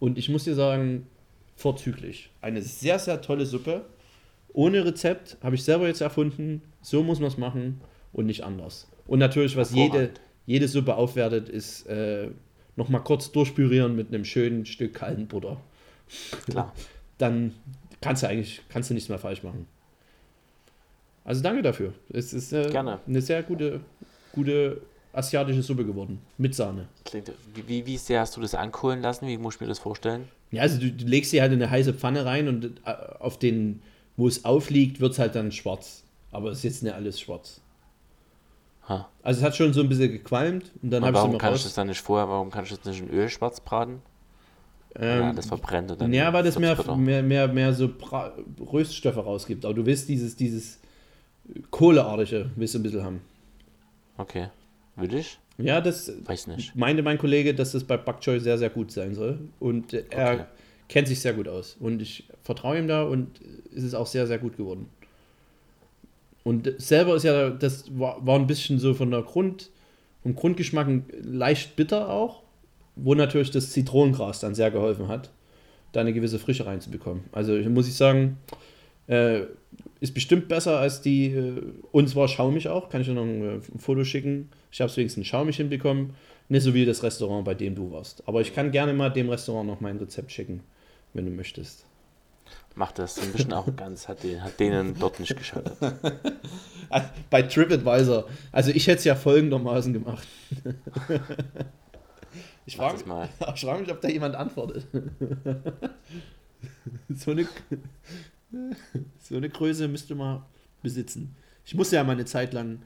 [0.00, 1.06] Und ich muss dir sagen,
[1.54, 2.30] vorzüglich.
[2.40, 3.84] Eine sehr, sehr tolle Suppe.
[4.52, 6.62] Ohne Rezept, habe ich selber jetzt erfunden.
[6.80, 7.80] So muss man es machen
[8.12, 8.88] und nicht anders.
[9.06, 10.10] Und natürlich, was jede,
[10.46, 12.30] jede Suppe aufwertet, ist äh,
[12.76, 15.60] nochmal kurz durchpürieren mit einem schönen Stück kalten Butter.
[16.48, 16.72] Klar.
[17.18, 17.52] Dann
[18.00, 19.66] kannst du eigentlich kannst du nichts mehr falsch machen.
[21.26, 21.92] Also danke dafür.
[22.08, 23.80] Es ist äh, eine sehr gute,
[24.32, 24.80] gute
[25.12, 26.20] asiatische Suppe geworden.
[26.38, 26.86] Mit Sahne.
[27.04, 27.32] Klingt,
[27.66, 29.26] wie, wie, sehr hast du das ankohlen lassen?
[29.26, 30.28] Wie muss ich mir das vorstellen?
[30.52, 33.40] Ja, also du, du legst sie halt in eine heiße Pfanne rein und äh, auf
[33.40, 33.82] den,
[34.16, 36.04] wo es aufliegt, wird es halt dann schwarz.
[36.30, 37.60] Aber es ist jetzt nicht alles schwarz.
[38.88, 39.08] Ha.
[39.24, 41.54] Also es hat schon so ein bisschen gequalmt und dann habe ich warum noch kann
[41.54, 41.64] ich raus.
[41.64, 44.00] das dann nicht vorher, warum kann ich das nicht in Öl schwarz braten?
[44.96, 46.12] ja, Ähm, das verbrennt und dann.
[46.12, 48.32] ja, weil das mehr, mehr, mehr, mehr so Bra
[48.72, 49.64] Röststoffe rausgibt.
[49.64, 50.78] Aber du willst dieses, dieses
[51.70, 53.20] Kohleartige, willst du ein bisschen haben.
[54.18, 54.48] Okay.
[54.96, 55.38] Würde ich?
[55.58, 56.74] Ja, das Weiß nicht.
[56.74, 59.38] meinte mein Kollege, dass das bei Bak Choy sehr, sehr gut sein soll.
[59.60, 60.44] Und er Okay.
[60.88, 61.76] kennt sich sehr gut aus.
[61.80, 63.40] Und ich vertraue ihm da und
[63.74, 64.88] es ist auch sehr, sehr gut geworden.
[66.44, 69.70] Und selber ist ja, das war, war ein bisschen so von der Grund,
[70.22, 70.88] vom Grundgeschmack
[71.22, 72.42] leicht bitter auch,
[72.94, 75.30] wo natürlich das Zitronengras dann sehr geholfen hat,
[75.92, 77.24] da eine gewisse Frische reinzubekommen.
[77.32, 78.38] Also muss ich sagen,
[79.08, 79.42] äh,
[80.00, 83.42] ist bestimmt besser als die, äh, und zwar schaumig auch, kann ich dir noch ein,
[83.42, 84.50] äh, ein Foto schicken.
[84.70, 86.14] Ich habe es wenigstens schaumig hinbekommen,
[86.48, 88.22] nicht so wie das Restaurant, bei dem du warst.
[88.26, 90.62] Aber ich kann gerne mal dem Restaurant noch mein Rezept schicken,
[91.14, 91.86] wenn du möchtest.
[92.74, 93.18] Macht das.
[93.18, 95.72] Ein bisschen Arroganz hat, den, hat denen dort nicht geschadet.
[97.30, 98.28] Bei TripAdvisor.
[98.52, 100.26] Also ich hätte es ja folgendermaßen gemacht.
[102.66, 103.30] ich frage das mal.
[103.54, 104.86] ich frag mich, ob da jemand antwortet.
[107.08, 107.48] so, eine,
[109.20, 110.42] so eine Größe müsste man
[110.82, 111.34] besitzen.
[111.64, 112.82] Ich musste ja mal eine Zeit lang,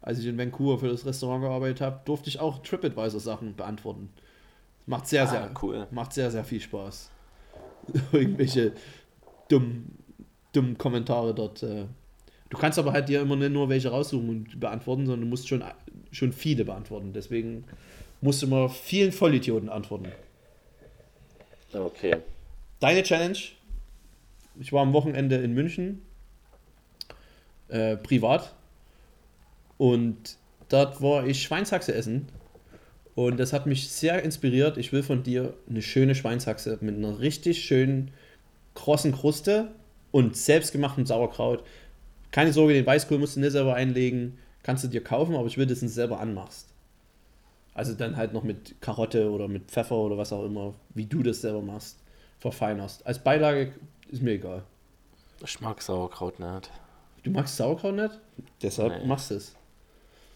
[0.00, 4.10] als ich in Vancouver für das Restaurant gearbeitet habe, durfte ich auch TripAdvisor-Sachen beantworten.
[4.86, 5.86] Macht sehr, sehr, Ah, cool.
[5.90, 7.10] macht sehr, sehr viel Spaß.
[8.12, 8.72] Irgendwelche
[9.48, 9.98] dummen,
[10.52, 11.62] dummen Kommentare dort.
[11.62, 11.86] Äh.
[12.48, 15.48] Du kannst aber halt dir immer nicht nur welche raussuchen und beantworten, sondern du musst
[15.48, 15.62] schon,
[16.10, 17.12] schon viele beantworten.
[17.12, 17.64] Deswegen
[18.20, 20.08] musst du immer vielen Vollidioten antworten.
[21.72, 22.16] Okay.
[22.80, 23.38] Deine Challenge?
[24.58, 26.02] Ich war am Wochenende in München,
[27.68, 28.54] äh, privat,
[29.80, 30.36] und
[30.68, 32.28] dort war ich Schweinshaxe essen.
[33.14, 34.76] Und das hat mich sehr inspiriert.
[34.76, 38.10] Ich will von dir eine schöne Schweinshaxe mit einer richtig schönen,
[38.74, 39.70] krossen Kruste
[40.10, 41.64] und selbstgemachtem Sauerkraut.
[42.30, 44.36] Keine Sorge, den Weißkohl musst du nicht selber einlegen.
[44.62, 46.68] Kannst du dir kaufen, aber ich will, dass du es selber anmachst.
[47.72, 51.22] Also dann halt noch mit Karotte oder mit Pfeffer oder was auch immer, wie du
[51.22, 51.98] das selber machst,
[52.40, 53.06] verfeinerst.
[53.06, 53.72] Als Beilage
[54.08, 54.64] ist mir egal.
[55.44, 56.70] Ich mag Sauerkraut nicht.
[57.22, 58.18] Du magst Sauerkraut nicht?
[58.62, 59.06] Deshalb Nee.
[59.06, 59.54] machst du es.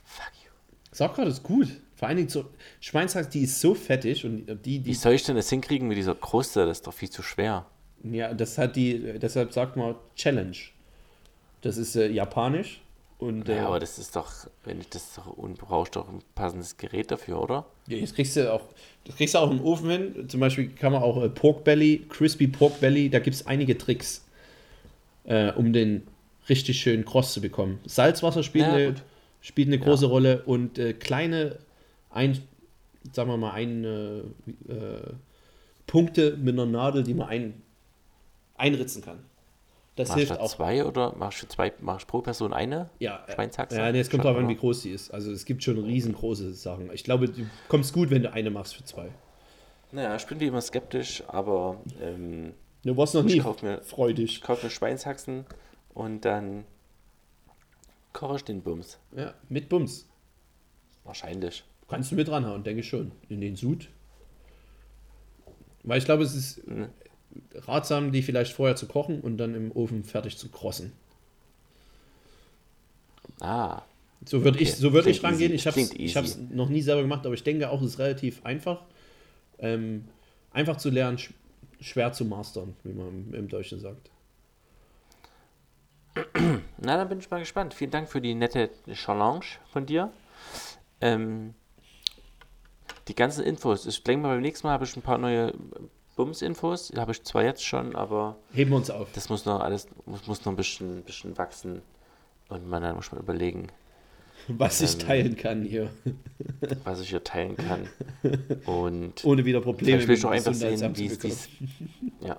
[0.05, 0.51] Fuck you.
[0.93, 1.69] Sauerkraut ist gut.
[1.97, 2.45] Vor allen Dingen so,
[2.81, 5.97] Schweinshack, die ist so fettig und die, Wie die, soll ich denn das hinkriegen mit
[5.97, 6.67] dieser Kruste?
[6.67, 7.67] Das ist doch viel zu schwer.
[8.03, 10.57] ja, das hat die, deshalb sagt man Challenge.
[11.63, 12.83] Das ist äh, japanisch
[13.19, 14.31] und äh, Ja, aber das ist doch,
[14.65, 17.67] wenn ich das doch, und brauchst doch ein passendes Gerät dafür, oder?
[17.87, 18.63] Ja, das kriegst du auch,
[19.05, 20.29] das kriegst du auch im Ofen hin.
[20.29, 23.79] Zum Beispiel kann man auch äh, Pork Belly, Crispy Pork Belly, da gibt es einige
[23.79, 24.25] Tricks,
[25.25, 26.07] äh, um den
[26.49, 27.81] richtig schön kross zu bekommen.
[27.87, 28.95] Salzwasser spielt, Ja, eine,
[29.41, 31.59] spielt eine große Rolle und äh, kleine,
[32.11, 32.39] ein,
[33.13, 34.19] sagen wir mal, ein, äh,
[34.73, 35.13] äh,
[35.87, 37.63] Punkte mit einer Nadel, die man ein,
[38.57, 39.19] einritzen kann.
[39.97, 40.51] Das Machst du hilft auch.
[40.51, 42.91] zwei oder machst du zwei, machst du pro Person eine?
[42.99, 43.77] Ja, Schweinshaxe?
[43.77, 45.13] ja nee, es kommt darauf an, wie groß die ist.
[45.13, 46.93] Also es gibt schon riesengroße Sachen.
[46.93, 49.11] Ich glaube, du kommst gut, wenn du eine machst für zwei.
[49.93, 53.81] Naja, ich bin wie immer skeptisch, aber ähm, Du warst noch Ich nie kauf mir-
[53.83, 54.25] freudig.
[54.33, 55.47] ich kaufe mir Schweinshaxen
[55.95, 56.65] und dann
[58.13, 58.99] koche ich den Bums.
[59.17, 60.09] Ja, mit Bums.
[61.05, 61.65] Wahrscheinlich.
[61.89, 63.13] Kannst du mit ranhauen, denke ich schon.
[63.29, 63.89] In den Sud.
[65.85, 66.89] Weil ich glaube, es ist Mhm.
[67.67, 70.93] Ratsam, die vielleicht vorher zu kochen und dann im Ofen fertig zu krossen.
[73.41, 73.83] Ah,
[74.25, 75.53] So würde ich, Okay, so würd ich rangehen.
[75.53, 77.93] easy, Ich habe es ich hab's noch nie selber gemacht, aber ich denke auch, es
[77.95, 78.83] ist relativ einfach.
[79.59, 80.07] Ähm,
[80.53, 81.33] einfach zu lernen, sch
[81.81, 84.11] schwer zu mastern, wie man im, im Deutschen sagt.
[86.79, 87.75] na dann bin ich mal gespannt.
[87.75, 90.13] Vielen Dank für die nette Challenge von dir.
[91.01, 91.55] Ähm,
[93.09, 93.87] die ganzen Infos.
[93.87, 95.53] Ich denke mal, beim nächsten Mal habe ich ein paar neue
[96.15, 96.93] Bums-Infos.
[96.97, 99.09] Habe ich zwar jetzt schon, aber Heben wir uns auf.
[99.15, 101.83] das muss noch alles, muss, muss noch ein bisschen, bisschen wachsen.
[102.49, 103.69] Und man dann muss man überlegen,
[104.49, 105.91] Was ich Ähm, teilen kann hier.
[106.85, 107.89] was ich hier teilen kann.
[108.67, 111.49] Und Ohne wieder Probleme will ich auch dem einfach sehen, wie es dies.
[112.21, 112.39] Ja.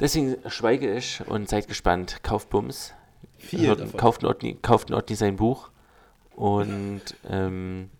[0.00, 2.22] Deswegen schweige ich und seid gespannt.
[2.22, 2.92] Kauft Bums.
[3.38, 4.00] Viel Hört, davon.
[4.00, 5.70] kauft, ein Otni, kauft Otni sein Buch.
[6.34, 7.90] Und ähm,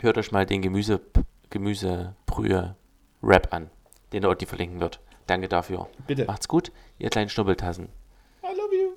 [0.00, 1.00] hört euch mal den Gemüse,
[1.50, 3.70] Gemüsebrühe-Rap an,
[4.12, 5.00] den der Otni verlinken wird.
[5.26, 5.88] Danke dafür.
[6.06, 6.24] Bitte.
[6.24, 7.90] Macht's gut, ihr kleinen Schnubbeltassen.
[8.42, 8.94] I love you.